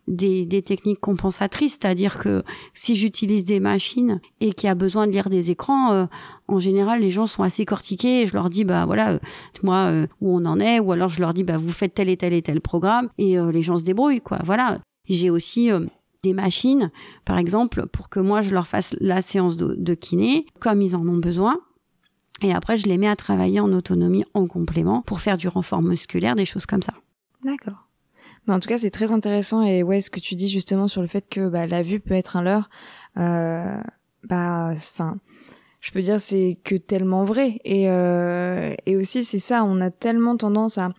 des, 0.08 0.46
des 0.46 0.62
techniques 0.62 1.00
compensatrices, 1.00 1.74
c'est-à-dire 1.74 2.18
que 2.18 2.44
si 2.74 2.96
j'utilise 2.96 3.46
des 3.46 3.60
machines 3.60 4.22
et 4.40 4.54
qu'il 4.54 4.68
y 4.68 4.70
a 4.70 4.76
besoin 4.76 5.08
de 5.08 5.12
lire 5.12 5.30
des 5.30 5.52
écrans, 5.52 5.92
euh, 5.92 6.06
en 6.48 6.60
général 6.60 7.02
les 7.02 7.12
gens 7.12 7.28
sont 7.28 7.44
assez 7.44 7.66
cortiqués 7.66 8.22
et 8.22 8.26
je 8.26 8.34
leur 8.34 8.50
dis 8.50 8.64
bah 8.64 8.86
voilà 8.86 9.12
euh, 9.12 9.20
moi 9.64 9.90
euh, 9.90 10.08
où 10.22 10.36
on 10.36 10.46
en 10.46 10.60
est 10.60 10.80
ou 10.80 10.92
alors 10.92 11.10
je 11.10 11.20
leur 11.20 11.34
dis 11.34 11.44
bah 11.44 11.58
vous 11.58 11.72
faites 11.72 11.94
tel 11.94 12.10
et 12.10 12.18
tel 12.18 12.34
et 12.34 12.42
tel 12.42 12.62
programme 12.62 13.10
et 13.18 13.38
les 13.38 13.62
gens 13.62 13.78
se 13.78 13.84
débrouillent 13.84 14.22
quoi. 14.22 14.40
Voilà. 14.44 14.80
J'ai 15.10 15.30
aussi 15.30 15.70
des 16.24 16.34
machines, 16.34 16.92
par 17.24 17.38
exemple, 17.38 17.88
pour 17.88 18.10
que 18.10 18.20
moi 18.20 18.42
je 18.42 18.54
leur 18.54 18.68
fasse 18.68 18.96
la 19.00 19.22
séance 19.22 19.56
de, 19.56 19.76
de 19.78 19.94
kiné 19.94 20.46
comme 20.60 20.82
ils 20.82 20.96
en 20.96 21.08
ont 21.08 21.18
besoin. 21.18 21.60
Et 22.42 22.54
après, 22.54 22.78
je 22.78 22.88
les 22.88 22.98
mets 22.98 23.08
à 23.08 23.16
travailler 23.16 23.60
en 23.60 23.72
autonomie 23.72 24.26
en 24.34 24.48
complément 24.48 25.02
pour 25.02 25.22
faire 25.22 25.38
du 25.38 25.48
renfort 25.48 25.82
musculaire, 25.82 26.36
des 26.36 26.46
choses 26.46 26.66
comme 26.66 26.84
ça. 26.84 26.94
D'accord. 27.44 27.87
Mais 28.48 28.54
en 28.54 28.60
tout 28.60 28.70
cas, 28.70 28.78
c'est 28.78 28.92
très 28.92 29.12
intéressant 29.12 29.62
et 29.62 29.84
ouais, 29.84 30.02
ce 30.02 30.10
que 30.10 30.20
tu 30.20 30.36
dis 30.36 30.50
justement 30.50 30.88
sur 30.88 31.02
le 31.02 31.08
fait 31.08 31.28
que 31.30 31.48
bah, 31.50 31.68
la 31.68 31.84
vue 31.84 32.00
peut 32.00 32.14
être 32.14 32.38
un 32.38 32.42
leurre, 32.42 32.70
euh, 33.18 33.78
bah, 34.24 34.70
enfin, 34.74 35.18
je 35.82 35.92
peux 35.92 36.02
dire 36.02 36.20
c'est 36.20 36.58
que 36.64 36.76
tellement 36.76 37.24
vrai 37.24 37.60
et 37.66 37.90
euh, 37.90 38.74
et 38.86 38.96
aussi 38.96 39.24
c'est 39.24 39.40
ça, 39.40 39.64
on 39.64 39.80
a 39.80 39.92
tellement 39.92 40.38
tendance 40.38 40.78
à 40.78 40.92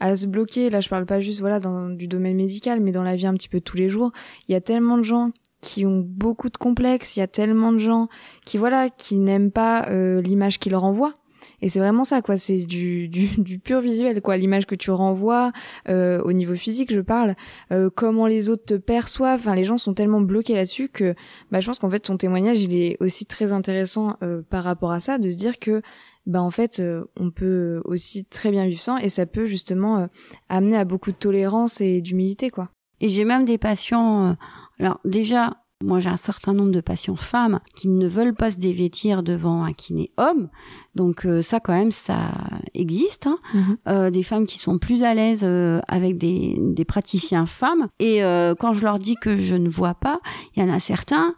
à 0.00 0.16
se 0.16 0.26
bloquer. 0.26 0.70
Là, 0.70 0.80
je 0.80 0.88
parle 0.88 1.06
pas 1.06 1.20
juste 1.20 1.40
voilà 1.40 1.60
dans 1.60 1.88
du 1.88 2.08
domaine 2.08 2.36
médical, 2.36 2.80
mais 2.80 2.92
dans 2.92 3.02
la 3.02 3.16
vie 3.16 3.26
un 3.26 3.34
petit 3.34 3.48
peu 3.48 3.60
tous 3.60 3.76
les 3.76 3.88
jours. 3.88 4.12
Il 4.48 4.52
y 4.52 4.54
a 4.54 4.60
tellement 4.60 4.98
de 4.98 5.02
gens 5.02 5.32
qui 5.60 5.86
ont 5.86 6.00
beaucoup 6.04 6.50
de 6.50 6.56
complexes. 6.56 7.16
Il 7.16 7.20
y 7.20 7.22
a 7.22 7.26
tellement 7.26 7.72
de 7.72 7.78
gens 7.78 8.08
qui 8.44 8.58
voilà 8.58 8.90
qui 8.90 9.16
n'aiment 9.16 9.50
pas 9.50 9.88
euh, 9.88 10.20
l'image 10.20 10.58
qu'ils 10.58 10.76
renvoient. 10.76 11.14
Et 11.60 11.68
c'est 11.68 11.80
vraiment 11.80 12.04
ça, 12.04 12.22
quoi. 12.22 12.36
C'est 12.36 12.66
du, 12.66 13.08
du, 13.08 13.26
du, 13.38 13.58
pur 13.58 13.80
visuel, 13.80 14.20
quoi. 14.20 14.36
L'image 14.36 14.66
que 14.66 14.74
tu 14.74 14.90
renvoies 14.90 15.52
euh, 15.88 16.22
au 16.22 16.32
niveau 16.32 16.54
physique, 16.54 16.92
je 16.92 17.00
parle. 17.00 17.34
Euh, 17.72 17.90
comment 17.94 18.26
les 18.26 18.48
autres 18.48 18.64
te 18.64 18.74
perçoivent. 18.74 19.40
Enfin, 19.40 19.54
les 19.54 19.64
gens 19.64 19.78
sont 19.78 19.94
tellement 19.94 20.20
bloqués 20.20 20.54
là-dessus 20.54 20.88
que, 20.88 21.14
bah, 21.50 21.60
je 21.60 21.66
pense 21.66 21.78
qu'en 21.78 21.90
fait, 21.90 22.00
ton 22.00 22.16
témoignage, 22.16 22.62
il 22.62 22.74
est 22.74 22.96
aussi 23.00 23.26
très 23.26 23.52
intéressant 23.52 24.16
euh, 24.22 24.42
par 24.48 24.64
rapport 24.64 24.92
à 24.92 25.00
ça, 25.00 25.18
de 25.18 25.30
se 25.30 25.36
dire 25.36 25.58
que, 25.58 25.82
bah, 26.26 26.42
en 26.42 26.50
fait, 26.50 26.78
euh, 26.80 27.04
on 27.16 27.30
peut 27.30 27.80
aussi 27.84 28.24
très 28.24 28.50
bien 28.50 28.66
vivre 28.66 28.80
sans, 28.80 28.96
et 28.98 29.08
ça 29.08 29.26
peut 29.26 29.46
justement 29.46 29.98
euh, 29.98 30.06
amener 30.48 30.76
à 30.76 30.84
beaucoup 30.84 31.10
de 31.10 31.16
tolérance 31.16 31.80
et 31.80 32.00
d'humilité, 32.00 32.50
quoi. 32.50 32.68
Et 33.00 33.08
j'ai 33.08 33.24
même 33.24 33.44
des 33.44 33.58
patients. 33.58 34.36
alors 34.80 35.00
déjà, 35.04 35.56
moi, 35.84 36.00
j'ai 36.00 36.08
un 36.08 36.16
certain 36.16 36.54
nombre 36.54 36.72
de 36.72 36.80
patients 36.80 37.14
femmes 37.14 37.60
qui 37.76 37.86
ne 37.86 38.08
veulent 38.08 38.34
pas 38.34 38.50
se 38.50 38.58
dévêtir 38.58 39.22
devant 39.22 39.62
un 39.62 39.72
kiné 39.72 40.10
homme. 40.16 40.48
Donc 40.96 41.24
euh, 41.24 41.40
ça, 41.40 41.60
quand 41.60 41.72
même, 41.72 41.92
ça 41.92 42.32
existe. 42.74 43.28
Hein. 43.28 43.38
Mhm. 43.54 43.76
Euh, 43.86 44.10
des 44.10 44.24
femmes 44.24 44.46
qui 44.46 44.58
sont 44.58 44.78
plus 44.78 45.04
à 45.04 45.14
l'aise 45.14 45.42
euh, 45.44 45.80
avec 45.86 46.18
des, 46.18 46.56
des, 46.58 46.84
praticiens 46.84 47.46
femmes. 47.46 47.86
Et 48.00 48.20
quand 48.58 48.72
je 48.72 48.82
leur 48.82 48.98
dis 48.98 49.14
que 49.16 49.36
je 49.36 49.54
ne 49.54 49.68
vois 49.68 49.94
pas, 49.94 50.20
il 50.56 50.62
y 50.62 50.66
en 50.66 50.72
a 50.72 50.80
certains 50.80 51.34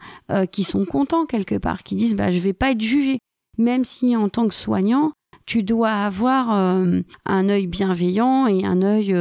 qui 0.52 0.62
sont 0.62 0.84
contents 0.84 1.26
quelque 1.26 1.56
part, 1.56 1.82
qui 1.82 1.96
disent 1.96 2.14
bah 2.14 2.30
je 2.30 2.38
vais 2.38 2.52
pas 2.52 2.70
être 2.70 2.80
jugé, 2.80 3.18
même 3.58 3.84
si 3.84 4.16
en 4.16 4.28
tant 4.28 4.46
que 4.46 4.54
soignant, 4.54 5.12
tu 5.44 5.64
dois 5.64 5.90
avoir 5.90 6.50
un 6.50 7.48
œil 7.48 7.66
bienveillant 7.66 8.46
et 8.46 8.64
un 8.64 8.82
œil 8.82 9.14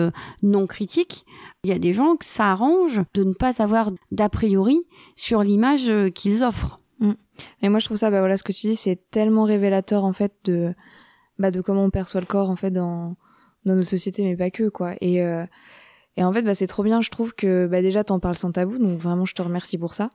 non 0.44 0.68
critique. 0.68 1.26
Il 1.64 1.70
y 1.70 1.74
a 1.74 1.80
des 1.80 1.94
gens 1.94 2.16
que 2.16 2.26
ça 2.26 2.52
arrange 2.52 3.02
de 3.14 3.24
ne 3.24 3.34
pas 3.34 3.62
avoir 3.62 3.92
d'a 4.12 4.30
priori 4.30 4.80
sur 5.16 5.44
l'image 5.44 5.90
euh, 5.90 6.10
qu'ils 6.10 6.44
offrent. 6.44 6.80
Mm. 7.00 7.14
Et 7.62 7.70
moi 7.70 7.80
je 7.80 7.86
trouve 7.86 7.98
ça, 7.98 8.10
bah 8.10 8.20
voilà, 8.20 8.38
ce 8.38 8.44
que 8.44 8.52
tu 8.52 8.68
dis, 8.68 8.76
c'est 8.76 9.10
tellement 9.12 9.44
révélateur 9.44 10.04
en 10.06 10.14
fait 10.14 10.34
de, 10.46 10.74
bah 11.38 11.52
de 11.52 11.62
comment 11.62 11.84
on 11.84 11.90
perçoit 11.90 12.22
le 12.22 12.28
corps 12.28 12.50
en 12.50 12.56
fait 12.56 12.72
dans 12.72 13.16
dans 13.66 13.76
nos 13.76 13.84
sociétés, 13.84 14.24
mais 14.24 14.38
pas 14.38 14.52
que 14.52 14.70
quoi. 14.70 14.96
Et 15.02 15.22
euh, 15.22 15.46
et 16.20 16.24
en 16.26 16.34
fait, 16.34 16.42
bah, 16.42 16.54
c'est 16.54 16.68
trop 16.68 16.84
bien. 16.84 17.00
Je 17.00 17.10
trouve 17.10 17.34
que 17.34 17.66
bah, 17.66 17.82
déjà 17.82 18.04
t'en 18.04 18.20
parles 18.20 18.38
sans 18.38 18.52
tabou, 18.52 18.78
donc 18.78 19.00
vraiment 19.00 19.24
je 19.24 19.34
te 19.34 19.42
remercie 19.42 19.78
pour 19.78 19.94
ça. 19.94 20.10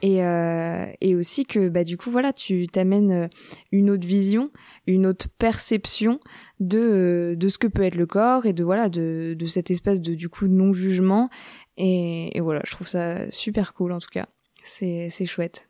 Et 0.00 0.24
euh, 0.24 0.86
et 1.02 1.14
aussi 1.14 1.44
que 1.44 1.68
bah 1.68 1.84
du 1.84 1.98
coup 1.98 2.10
voilà, 2.10 2.32
tu 2.32 2.66
t'amènes 2.66 3.12
euh, 3.12 3.28
une 3.70 3.90
autre 3.90 4.06
vision, 4.06 4.50
une 4.86 5.04
autre 5.04 5.26
perception 5.36 6.18
de 6.60 6.78
euh, 6.78 7.36
de 7.36 7.48
ce 7.50 7.58
que 7.58 7.66
peut 7.66 7.82
être 7.82 7.94
le 7.94 8.06
corps 8.06 8.46
et 8.46 8.54
de 8.54 8.64
voilà 8.64 8.88
de 8.88 9.36
de 9.38 9.46
cette 9.46 9.70
espèce 9.70 10.00
de 10.00 10.14
du 10.14 10.30
coup 10.30 10.46
non 10.46 10.72
jugement. 10.72 11.28
Et, 11.76 12.34
et 12.34 12.40
voilà, 12.40 12.62
je 12.64 12.70
trouve 12.70 12.88
ça 12.88 13.30
super 13.30 13.74
cool 13.74 13.92
en 13.92 13.98
tout 13.98 14.08
cas. 14.10 14.24
C'est 14.62 15.10
c'est 15.10 15.26
chouette. 15.26 15.68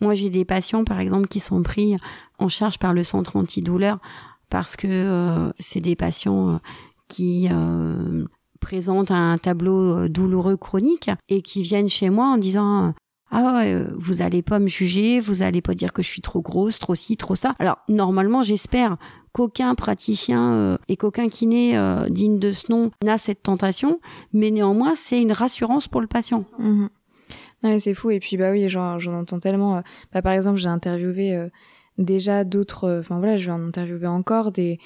Moi, 0.00 0.14
j'ai 0.14 0.30
des 0.30 0.44
patients, 0.46 0.84
par 0.84 0.98
exemple, 1.00 1.26
qui 1.26 1.40
sont 1.40 1.62
pris 1.62 1.96
en 2.38 2.48
charge 2.48 2.78
par 2.78 2.94
le 2.94 3.02
centre 3.02 3.36
antidouleur 3.36 3.98
parce 4.48 4.76
que 4.76 4.86
euh, 4.86 5.52
c'est 5.58 5.80
des 5.80 5.94
patients 5.94 6.60
qui 7.08 7.48
euh, 7.50 8.24
présentent 8.60 9.10
un 9.10 9.38
tableau 9.38 9.96
euh, 9.96 10.08
douloureux 10.08 10.56
chronique 10.56 11.10
et 11.28 11.42
qui 11.42 11.62
viennent 11.62 11.88
chez 11.88 12.10
moi 12.10 12.26
en 12.26 12.36
disant 12.36 12.94
ah 13.30 13.54
ouais, 13.54 13.72
euh, 13.74 13.88
vous 13.96 14.22
allez 14.22 14.42
pas 14.42 14.58
me 14.58 14.66
juger, 14.66 15.20
vous 15.20 15.42
allez 15.42 15.60
pas 15.62 15.74
dire 15.74 15.92
que 15.92 16.02
je 16.02 16.08
suis 16.08 16.22
trop 16.22 16.40
grosse, 16.40 16.78
trop 16.78 16.94
ci, 16.94 17.16
trop 17.16 17.34
ça. 17.34 17.54
Alors 17.58 17.78
normalement, 17.88 18.42
j'espère 18.42 18.96
qu'aucun 19.32 19.74
praticien 19.74 20.52
euh, 20.52 20.78
et 20.88 20.96
qu'aucun 20.96 21.28
kiné 21.28 21.78
digne 22.10 22.38
de 22.38 22.52
ce 22.52 22.70
nom 22.70 22.90
n'a 23.04 23.18
cette 23.18 23.42
tentation, 23.42 24.00
mais 24.32 24.50
néanmoins, 24.50 24.94
c'est 24.96 25.22
une 25.22 25.32
rassurance 25.32 25.88
pour 25.88 26.00
le 26.00 26.06
patient. 26.06 26.44
Mhm. 26.58 26.90
Non, 27.62 27.70
mais 27.70 27.78
c'est 27.78 27.94
fou. 27.94 28.10
Et 28.10 28.20
puis, 28.20 28.36
bah 28.36 28.50
oui, 28.50 28.68
j'en 28.68 28.98
entends 29.12 29.40
tellement. 29.40 29.78
Euh, 29.78 29.80
bah, 30.12 30.22
par 30.22 30.32
exemple, 30.32 30.58
j'ai 30.58 30.68
interviewé 30.68 31.34
euh, 31.34 31.48
déjà 31.98 32.44
d'autres. 32.44 32.84
Euh, 32.84 33.00
enfin, 33.00 33.18
voilà, 33.18 33.36
je 33.36 33.46
vais 33.46 33.52
en 33.52 33.66
interviewer 33.66 34.06
encore 34.06 34.52
des. 34.52 34.78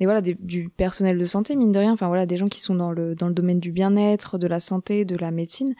Des 0.00 0.06
voilà, 0.06 0.20
du 0.20 0.68
personnel 0.68 1.18
de 1.18 1.24
santé, 1.24 1.54
mine 1.54 1.70
de 1.70 1.78
rien. 1.78 1.92
Enfin, 1.92 2.08
voilà, 2.08 2.26
des 2.26 2.36
gens 2.36 2.48
qui 2.48 2.60
sont 2.60 2.74
dans 2.74 2.90
le, 2.90 3.14
dans 3.14 3.28
le 3.28 3.34
domaine 3.34 3.60
du 3.60 3.70
bien-être, 3.70 4.38
de 4.38 4.48
la 4.48 4.58
santé, 4.58 5.04
de 5.04 5.16
la 5.16 5.30
médecine. 5.30 5.74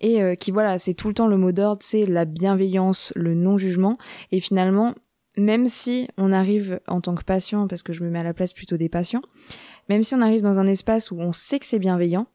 Et 0.00 0.36
qui, 0.36 0.52
voilà, 0.52 0.78
c'est 0.78 0.94
tout 0.94 1.08
le 1.08 1.14
temps 1.14 1.26
le 1.26 1.36
mot 1.36 1.50
d'ordre, 1.52 1.82
c'est 1.82 2.06
la 2.06 2.24
bienveillance, 2.24 3.12
le 3.16 3.34
non-jugement. 3.34 3.96
Et 4.30 4.38
finalement, 4.38 4.94
même 5.38 5.66
si 5.66 6.08
on 6.18 6.32
arrive 6.32 6.80
en 6.88 7.00
tant 7.00 7.14
que 7.14 7.24
patient, 7.24 7.68
parce 7.68 7.82
que 7.82 7.92
je 7.92 8.02
me 8.02 8.10
mets 8.10 8.18
à 8.18 8.24
la 8.24 8.34
place 8.34 8.52
plutôt 8.52 8.76
des 8.76 8.88
patients, 8.88 9.22
même 9.88 10.02
si 10.02 10.14
on 10.14 10.20
arrive 10.20 10.42
dans 10.42 10.58
un 10.58 10.66
espace 10.66 11.10
où 11.10 11.20
on 11.20 11.32
sait 11.32 11.58
que 11.58 11.66
c'est 11.66 11.78
bienveillant, 11.78 12.26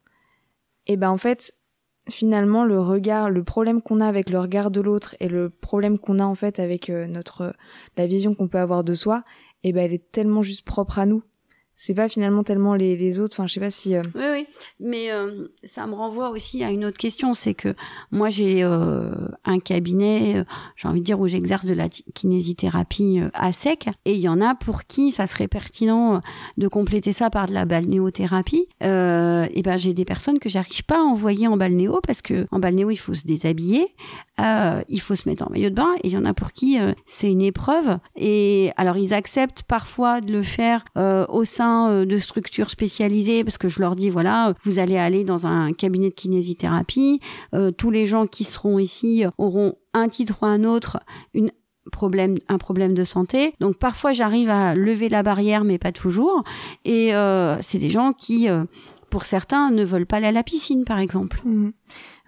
et 0.86 0.94
eh 0.94 0.96
ben 0.96 1.10
en 1.10 1.16
fait, 1.16 1.54
finalement 2.10 2.64
le 2.64 2.80
regard, 2.80 3.30
le 3.30 3.44
problème 3.44 3.80
qu'on 3.80 4.00
a 4.00 4.06
avec 4.06 4.28
le 4.28 4.38
regard 4.38 4.70
de 4.70 4.80
l'autre 4.80 5.16
et 5.20 5.28
le 5.28 5.48
problème 5.48 5.98
qu'on 5.98 6.18
a 6.18 6.24
en 6.24 6.34
fait 6.34 6.58
avec 6.58 6.90
euh, 6.90 7.06
notre 7.06 7.54
la 7.96 8.06
vision 8.06 8.34
qu'on 8.34 8.48
peut 8.48 8.58
avoir 8.58 8.84
de 8.84 8.92
soi, 8.92 9.24
et 9.64 9.68
eh 9.68 9.72
ben 9.72 9.86
elle 9.86 9.94
est 9.94 10.12
tellement 10.12 10.42
juste 10.42 10.64
propre 10.64 10.98
à 10.98 11.06
nous 11.06 11.22
c'est 11.76 11.94
pas 11.94 12.08
finalement 12.08 12.42
tellement 12.42 12.74
les, 12.74 13.20
autres. 13.20 13.34
Enfin, 13.34 13.46
je 13.46 13.54
sais 13.54 13.60
pas 13.60 13.70
si. 13.70 13.96
Euh, 13.96 14.02
oui, 14.14 14.24
oui. 14.32 14.46
Mais 14.80 15.10
euh, 15.10 15.48
ça 15.64 15.86
me 15.86 15.94
renvoie 15.94 16.30
aussi 16.30 16.62
à 16.64 16.70
une 16.70 16.84
autre 16.84 16.98
question, 16.98 17.34
c'est 17.34 17.54
que 17.54 17.74
moi 18.10 18.30
j'ai 18.30 18.62
euh, 18.62 19.10
un 19.44 19.58
cabinet, 19.58 20.44
j'ai 20.76 20.88
envie 20.88 21.00
de 21.00 21.04
dire 21.04 21.18
où 21.20 21.26
j'exerce 21.26 21.66
de 21.66 21.74
la 21.74 21.88
kinésithérapie 21.88 23.20
à 23.34 23.52
sec, 23.52 23.88
et 24.04 24.14
il 24.14 24.20
y 24.20 24.28
en 24.28 24.40
a 24.40 24.54
pour 24.54 24.84
qui 24.84 25.10
ça 25.10 25.26
serait 25.26 25.48
pertinent 25.48 26.20
de 26.56 26.68
compléter 26.68 27.12
ça 27.12 27.30
par 27.30 27.46
de 27.46 27.52
la 27.52 27.64
balnéothérapie. 27.64 28.68
et 28.80 29.62
ben 29.64 29.76
j'ai 29.76 29.94
des 29.94 30.04
personnes 30.04 30.38
que 30.38 30.48
j'arrive 30.48 30.84
pas 30.84 30.98
à 30.98 31.02
envoyer 31.02 31.48
en 31.48 31.56
balnéo 31.56 32.00
parce 32.06 32.22
que 32.22 32.46
en 32.50 32.58
balnéo 32.58 32.90
il 32.90 32.96
faut 32.96 33.14
se 33.14 33.24
déshabiller, 33.24 33.88
il 34.38 35.00
faut 35.00 35.14
se 35.14 35.28
mettre 35.28 35.44
en 35.46 35.50
maillot 35.50 35.70
de 35.70 35.74
bain, 35.74 35.94
et 36.02 36.08
il 36.08 36.12
y 36.12 36.16
en 36.16 36.24
a 36.24 36.34
pour 36.34 36.52
qui 36.52 36.78
c'est 37.06 37.30
une 37.30 37.42
épreuve. 37.42 37.98
Et 38.16 38.72
alors 38.76 38.96
ils 38.96 39.14
acceptent 39.14 39.62
parfois 39.64 40.20
de 40.20 40.32
le 40.32 40.42
faire 40.42 40.84
au 41.28 41.44
sein 41.44 41.63
euh, 41.64 42.04
de 42.04 42.18
structures 42.18 42.70
spécialisées 42.70 43.44
parce 43.44 43.58
que 43.58 43.68
je 43.68 43.80
leur 43.80 43.96
dis 43.96 44.10
voilà, 44.10 44.54
vous 44.64 44.78
allez 44.78 44.96
aller 44.96 45.24
dans 45.24 45.46
un 45.46 45.72
cabinet 45.72 46.10
de 46.10 46.14
kinésithérapie, 46.14 47.20
euh, 47.54 47.70
tous 47.70 47.90
les 47.90 48.06
gens 48.06 48.26
qui 48.26 48.44
seront 48.44 48.78
ici 48.78 49.24
auront 49.38 49.74
un 49.92 50.08
titre 50.08 50.38
ou 50.42 50.46
un 50.46 50.64
autre 50.64 51.00
une 51.32 51.50
problème 51.92 52.38
un 52.48 52.58
problème 52.58 52.94
de 52.94 53.04
santé. 53.04 53.54
Donc 53.60 53.76
parfois 53.76 54.12
j'arrive 54.12 54.50
à 54.50 54.74
lever 54.74 55.08
la 55.08 55.22
barrière 55.22 55.64
mais 55.64 55.78
pas 55.78 55.92
toujours. 55.92 56.44
Et 56.84 57.14
euh, 57.14 57.56
c'est 57.60 57.78
des 57.78 57.90
gens 57.90 58.12
qui 58.12 58.48
pour 59.10 59.24
certains 59.24 59.70
ne 59.70 59.84
veulent 59.84 60.06
pas 60.06 60.16
aller 60.16 60.26
à 60.26 60.32
la 60.32 60.42
piscine 60.42 60.84
par 60.84 60.98
exemple. 60.98 61.40
Mmh. 61.44 61.70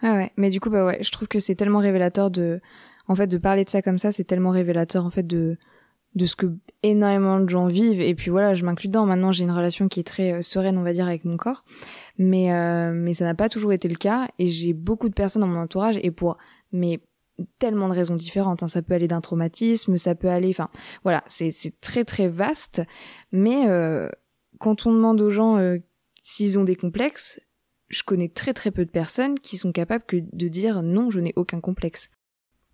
ouais. 0.03 0.33
Mais 0.37 0.51
du 0.51 0.61
coup 0.61 0.71
bah 0.71 0.85
ouais 0.85 0.99
je 1.03 1.11
trouve 1.11 1.29
que 1.29 1.39
c'est 1.39 1.55
tellement 1.55 1.81
révélateur 1.81 2.31
de 2.31 2.61
en 3.09 3.15
fait 3.15 3.27
de 3.27 3.39
parler 3.39 3.65
de 3.65 3.71
ça 3.71 3.83
comme 3.83 3.99
ça 3.99 4.13
c'est 4.13 4.25
tellement 4.25 4.51
révélateur 4.51 5.05
en 5.05 5.11
fait 5.11 5.27
de 5.27 5.57
de 6.17 6.25
ce 6.25 6.35
que 6.35 6.47
énormément 6.83 7.39
de 7.39 7.49
gens 7.49 7.67
vivent. 7.67 8.01
Et 8.01 8.15
puis 8.15 8.31
voilà 8.31 8.55
je 8.55 8.65
m'inclus 8.65 8.89
dedans. 8.89 9.07
Maintenant 9.07 9.33
j'ai 9.33 9.45
une 9.45 9.53
relation 9.53 9.87
qui 9.87 10.01
est 10.01 10.05
très 10.05 10.33
euh, 10.33 10.43
sereine 10.43 10.79
on 10.79 10.83
va 10.83 10.93
dire 10.93 11.07
avec 11.07 11.25
mon 11.25 11.37
corps. 11.37 11.65
Mais 12.19 12.53
euh, 12.53 12.93
mais 12.93 13.15
ça 13.15 13.25
n'a 13.25 13.35
pas 13.35 13.49
toujours 13.49 13.73
été 13.73 13.87
le 13.87 13.97
cas. 13.97 14.29
Et 14.39 14.49
j'ai 14.49 14.73
beaucoup 14.73 15.09
de 15.09 15.15
personnes 15.15 15.43
dans 15.43 15.49
mon 15.49 15.61
entourage 15.61 15.99
et 16.03 16.11
pour 16.11 16.39
mais 16.73 17.01
tellement 17.59 17.89
de 17.89 17.93
raisons 17.93 18.15
différentes 18.15 18.63
hein. 18.63 18.69
ça 18.69 18.81
peut 18.81 18.95
aller 18.95 19.09
d'un 19.09 19.21
traumatisme 19.21 19.99
ça 19.99 20.15
peut 20.15 20.31
aller 20.31 20.49
enfin 20.49 20.71
voilà 21.05 21.23
c'est 21.29 21.53
très 21.81 22.05
très 22.05 22.29
vaste. 22.29 22.83
Mais 23.31 23.69
euh, 23.69 24.09
quand 24.59 24.87
on 24.87 24.93
demande 24.93 25.21
aux 25.21 25.31
gens 25.31 25.59
s'ils 26.23 26.59
ont 26.59 26.65
des 26.65 26.77
complexes 26.77 27.41
je 27.89 28.03
connais 28.03 28.29
très 28.29 28.55
très 28.55 28.71
peu 28.71 28.87
de 28.87 28.91
personnes 28.91 29.39
qui 29.39 29.59
sont 29.59 29.71
capables 29.71 30.05
que 30.07 30.17
de 30.17 30.49
dire 30.49 30.83
non 30.83 31.11
je 31.11 31.21
n'ai 31.21 31.35
aucun 31.37 31.61
complexe 31.61 32.09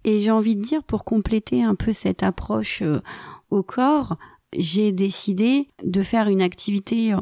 et 0.05 0.21
j'ai 0.21 0.31
envie 0.31 0.57
de 0.57 0.63
dire, 0.63 0.83
pour 0.83 1.05
compléter 1.05 1.63
un 1.63 1.75
peu 1.75 1.93
cette 1.93 2.23
approche 2.23 2.83
euh, 2.83 3.01
au 3.51 3.63
corps, 3.63 4.17
j'ai 4.57 4.93
décidé 4.93 5.69
de 5.85 6.03
faire 6.03 6.29
une 6.29 6.43
activité 6.43 7.15
euh, 7.15 7.19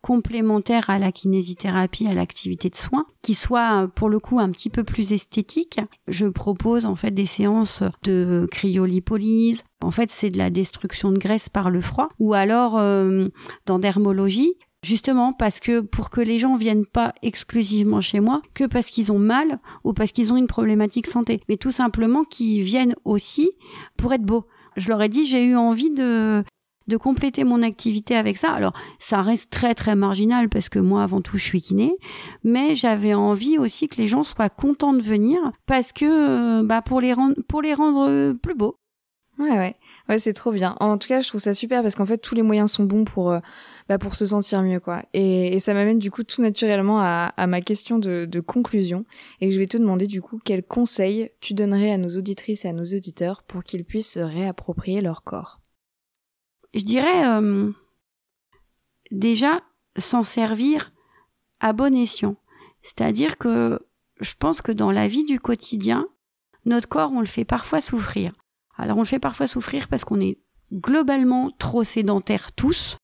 complémentaire 0.00 0.88
à 0.88 0.98
la 0.98 1.12
kinésithérapie, 1.12 2.06
à 2.06 2.14
l'activité 2.14 2.70
de 2.70 2.76
soins, 2.76 3.04
qui 3.22 3.34
soit 3.34 3.82
euh, 3.82 3.86
pour 3.88 4.08
le 4.08 4.18
coup 4.18 4.38
un 4.38 4.50
petit 4.50 4.70
peu 4.70 4.84
plus 4.84 5.12
esthétique. 5.12 5.80
Je 6.08 6.26
propose 6.26 6.86
en 6.86 6.94
fait 6.94 7.10
des 7.10 7.26
séances 7.26 7.82
de 8.04 8.46
cryolipolyse. 8.50 9.62
En 9.82 9.90
fait, 9.90 10.10
c'est 10.10 10.30
de 10.30 10.38
la 10.38 10.50
destruction 10.50 11.10
de 11.10 11.18
graisse 11.18 11.48
par 11.48 11.70
le 11.70 11.80
froid. 11.80 12.08
Ou 12.18 12.34
alors, 12.34 12.72
dans 13.64 13.78
dermologie, 13.78 14.56
Justement 14.82 15.34
parce 15.34 15.60
que 15.60 15.80
pour 15.80 16.08
que 16.08 16.22
les 16.22 16.38
gens 16.38 16.56
viennent 16.56 16.86
pas 16.86 17.12
exclusivement 17.22 18.00
chez 18.00 18.20
moi 18.20 18.40
que 18.54 18.64
parce 18.64 18.86
qu'ils 18.86 19.12
ont 19.12 19.18
mal 19.18 19.58
ou 19.84 19.92
parce 19.92 20.10
qu'ils 20.10 20.32
ont 20.32 20.38
une 20.38 20.46
problématique 20.46 21.06
santé, 21.06 21.42
mais 21.48 21.58
tout 21.58 21.70
simplement 21.70 22.24
qu'ils 22.24 22.62
viennent 22.62 22.94
aussi 23.04 23.50
pour 23.98 24.14
être 24.14 24.22
beaux. 24.22 24.46
Je 24.76 24.88
leur 24.88 25.02
ai 25.02 25.10
dit 25.10 25.26
j'ai 25.26 25.44
eu 25.44 25.54
envie 25.54 25.90
de 25.90 26.42
de 26.86 26.96
compléter 26.96 27.44
mon 27.44 27.62
activité 27.62 28.16
avec 28.16 28.36
ça. 28.38 28.52
Alors, 28.52 28.72
ça 28.98 29.22
reste 29.22 29.50
très 29.50 29.74
très 29.74 29.94
marginal 29.94 30.48
parce 30.48 30.68
que 30.68 30.78
moi 30.78 31.02
avant 31.02 31.20
tout 31.20 31.36
je 31.36 31.44
suis 31.44 31.60
kiné, 31.60 31.94
mais 32.42 32.74
j'avais 32.74 33.14
envie 33.14 33.58
aussi 33.58 33.86
que 33.86 33.96
les 33.96 34.06
gens 34.06 34.24
soient 34.24 34.48
contents 34.48 34.94
de 34.94 35.02
venir 35.02 35.38
parce 35.66 35.92
que 35.92 36.62
bah 36.62 36.80
pour 36.80 37.02
les 37.02 37.12
rendre 37.12 37.36
pour 37.48 37.60
les 37.60 37.74
rendre 37.74 38.32
plus 38.32 38.54
beaux. 38.54 38.76
Ouais 39.38 39.56
ouais. 39.56 39.76
Ouais, 40.10 40.18
c'est 40.18 40.32
trop 40.32 40.50
bien. 40.50 40.76
En 40.80 40.98
tout 40.98 41.06
cas, 41.06 41.20
je 41.20 41.28
trouve 41.28 41.40
ça 41.40 41.54
super 41.54 41.82
parce 41.82 41.94
qu'en 41.94 42.04
fait, 42.04 42.18
tous 42.18 42.34
les 42.34 42.42
moyens 42.42 42.72
sont 42.72 42.82
bons 42.82 43.04
pour, 43.04 43.30
euh, 43.30 43.38
bah, 43.88 43.96
pour 43.96 44.16
se 44.16 44.26
sentir 44.26 44.60
mieux, 44.60 44.80
quoi. 44.80 45.04
Et, 45.14 45.60
ça 45.60 45.72
m'amène 45.72 46.00
du 46.00 46.10
coup 46.10 46.24
tout 46.24 46.42
naturellement 46.42 46.98
à, 47.00 47.46
ma 47.46 47.60
question 47.60 48.00
de, 48.00 48.40
conclusion. 48.40 49.04
Et 49.40 49.52
je 49.52 49.60
vais 49.60 49.68
te 49.68 49.76
demander 49.76 50.08
du 50.08 50.20
coup 50.20 50.40
quels 50.44 50.64
conseils 50.64 51.30
tu 51.40 51.54
donnerais 51.54 51.92
à 51.92 51.96
nos 51.96 52.08
auditrices 52.08 52.64
et 52.64 52.68
à 52.68 52.72
nos 52.72 52.82
auditeurs 52.82 53.44
pour 53.44 53.62
qu'ils 53.62 53.84
puissent 53.84 54.14
se 54.14 54.18
réapproprier 54.18 55.00
leur 55.00 55.22
corps? 55.22 55.60
Je 56.74 56.82
dirais 56.82 57.28
euh, 57.28 57.70
déjà 59.12 59.60
s'en 59.96 60.24
servir 60.24 60.90
à 61.60 61.72
bon 61.72 61.94
escient. 61.94 62.34
C'est-à-dire 62.82 63.38
que 63.38 63.78
je 64.20 64.34
pense 64.36 64.60
que 64.60 64.72
dans 64.72 64.90
la 64.90 65.06
vie 65.06 65.24
du 65.24 65.38
quotidien, 65.38 66.08
notre 66.64 66.88
corps, 66.88 67.12
on 67.12 67.20
le 67.20 67.26
fait 67.26 67.44
parfois 67.44 67.80
souffrir. 67.80 68.32
Alors 68.80 68.96
on 68.96 69.02
le 69.02 69.06
fait 69.06 69.18
parfois 69.18 69.46
souffrir 69.46 69.88
parce 69.88 70.04
qu'on 70.04 70.20
est 70.20 70.38
globalement 70.72 71.50
trop 71.58 71.84
sédentaires 71.84 72.52
tous. 72.52 72.96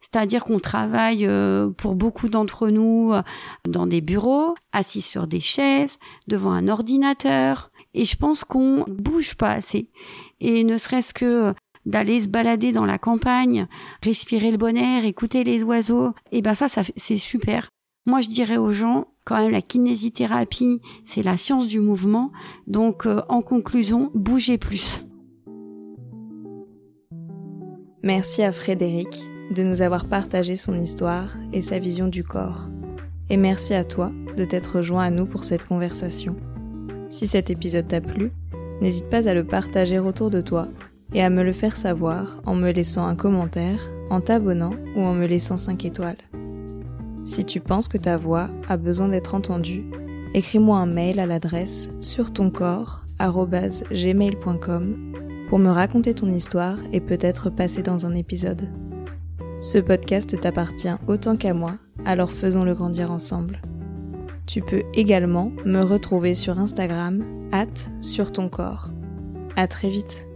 C'est-à-dire 0.00 0.44
qu'on 0.44 0.58
travaille 0.58 1.26
euh, 1.26 1.70
pour 1.70 1.94
beaucoup 1.94 2.28
d'entre 2.28 2.68
nous 2.68 3.12
euh, 3.12 3.22
dans 3.68 3.86
des 3.86 4.00
bureaux, 4.00 4.56
assis 4.72 5.00
sur 5.00 5.28
des 5.28 5.40
chaises, 5.40 5.98
devant 6.26 6.50
un 6.50 6.66
ordinateur. 6.66 7.70
Et 7.94 8.04
je 8.04 8.16
pense 8.16 8.42
qu'on 8.42 8.84
bouge 8.88 9.36
pas 9.36 9.52
assez. 9.52 9.88
Et 10.40 10.64
ne 10.64 10.76
serait-ce 10.76 11.14
que 11.14 11.54
d'aller 11.86 12.20
se 12.20 12.28
balader 12.28 12.72
dans 12.72 12.84
la 12.84 12.98
campagne, 12.98 13.68
respirer 14.02 14.50
le 14.50 14.56
bon 14.56 14.76
air, 14.76 15.04
écouter 15.04 15.44
les 15.44 15.62
oiseaux, 15.62 16.08
et 16.30 16.38
eh 16.38 16.42
ben 16.42 16.54
ça, 16.54 16.68
ça 16.68 16.82
c'est 16.96 17.16
super. 17.16 17.68
Moi, 18.04 18.20
je 18.20 18.28
dirais 18.28 18.56
aux 18.56 18.72
gens, 18.72 19.06
quand 19.24 19.36
même, 19.36 19.52
la 19.52 19.62
kinésithérapie, 19.62 20.80
c'est 21.04 21.22
la 21.22 21.36
science 21.36 21.68
du 21.68 21.78
mouvement. 21.78 22.32
Donc, 22.66 23.06
euh, 23.06 23.22
en 23.28 23.42
conclusion, 23.42 24.10
bougez 24.14 24.58
plus. 24.58 25.04
Merci 28.04 28.42
à 28.42 28.50
Frédéric 28.50 29.22
de 29.54 29.62
nous 29.62 29.80
avoir 29.80 30.06
partagé 30.06 30.56
son 30.56 30.80
histoire 30.80 31.36
et 31.52 31.62
sa 31.62 31.78
vision 31.78 32.08
du 32.08 32.24
corps. 32.24 32.68
Et 33.30 33.36
merci 33.36 33.74
à 33.74 33.84
toi 33.84 34.10
de 34.36 34.44
t'être 34.44 34.82
joint 34.82 35.04
à 35.04 35.10
nous 35.10 35.24
pour 35.24 35.44
cette 35.44 35.64
conversation. 35.64 36.34
Si 37.10 37.28
cet 37.28 37.48
épisode 37.48 37.86
t'a 37.86 38.00
plu, 38.00 38.32
n'hésite 38.80 39.08
pas 39.08 39.28
à 39.28 39.34
le 39.34 39.44
partager 39.44 40.00
autour 40.00 40.30
de 40.30 40.40
toi 40.40 40.66
et 41.14 41.22
à 41.22 41.30
me 41.30 41.44
le 41.44 41.52
faire 41.52 41.76
savoir 41.76 42.40
en 42.44 42.56
me 42.56 42.72
laissant 42.72 43.06
un 43.06 43.14
commentaire, 43.14 43.88
en 44.10 44.20
t'abonnant 44.20 44.72
ou 44.96 45.02
en 45.02 45.14
me 45.14 45.26
laissant 45.26 45.56
5 45.56 45.84
étoiles. 45.84 46.16
Si 47.24 47.44
tu 47.44 47.60
penses 47.60 47.86
que 47.86 47.98
ta 47.98 48.16
voix 48.16 48.48
a 48.68 48.76
besoin 48.76 49.10
d'être 49.10 49.36
entendue, 49.36 49.84
écris-moi 50.34 50.76
un 50.76 50.86
mail 50.86 51.20
à 51.20 51.26
l'adresse 51.26 51.90
sur 52.00 52.32
pour 55.52 55.58
me 55.58 55.70
raconter 55.70 56.14
ton 56.14 56.32
histoire 56.32 56.78
et 56.92 57.00
peut-être 57.02 57.50
passer 57.50 57.82
dans 57.82 58.06
un 58.06 58.14
épisode. 58.14 58.70
Ce 59.60 59.76
podcast 59.76 60.40
t'appartient 60.40 60.88
autant 61.08 61.36
qu'à 61.36 61.52
moi, 61.52 61.72
alors 62.06 62.32
faisons-le 62.32 62.74
grandir 62.74 63.10
ensemble. 63.12 63.60
Tu 64.46 64.62
peux 64.62 64.82
également 64.94 65.52
me 65.66 65.82
retrouver 65.82 66.32
sur 66.32 66.58
Instagram, 66.58 67.22
hâte 67.52 67.90
sur 68.00 68.32
ton 68.32 68.48
corps. 68.48 68.88
À 69.54 69.68
très 69.68 69.90
vite. 69.90 70.26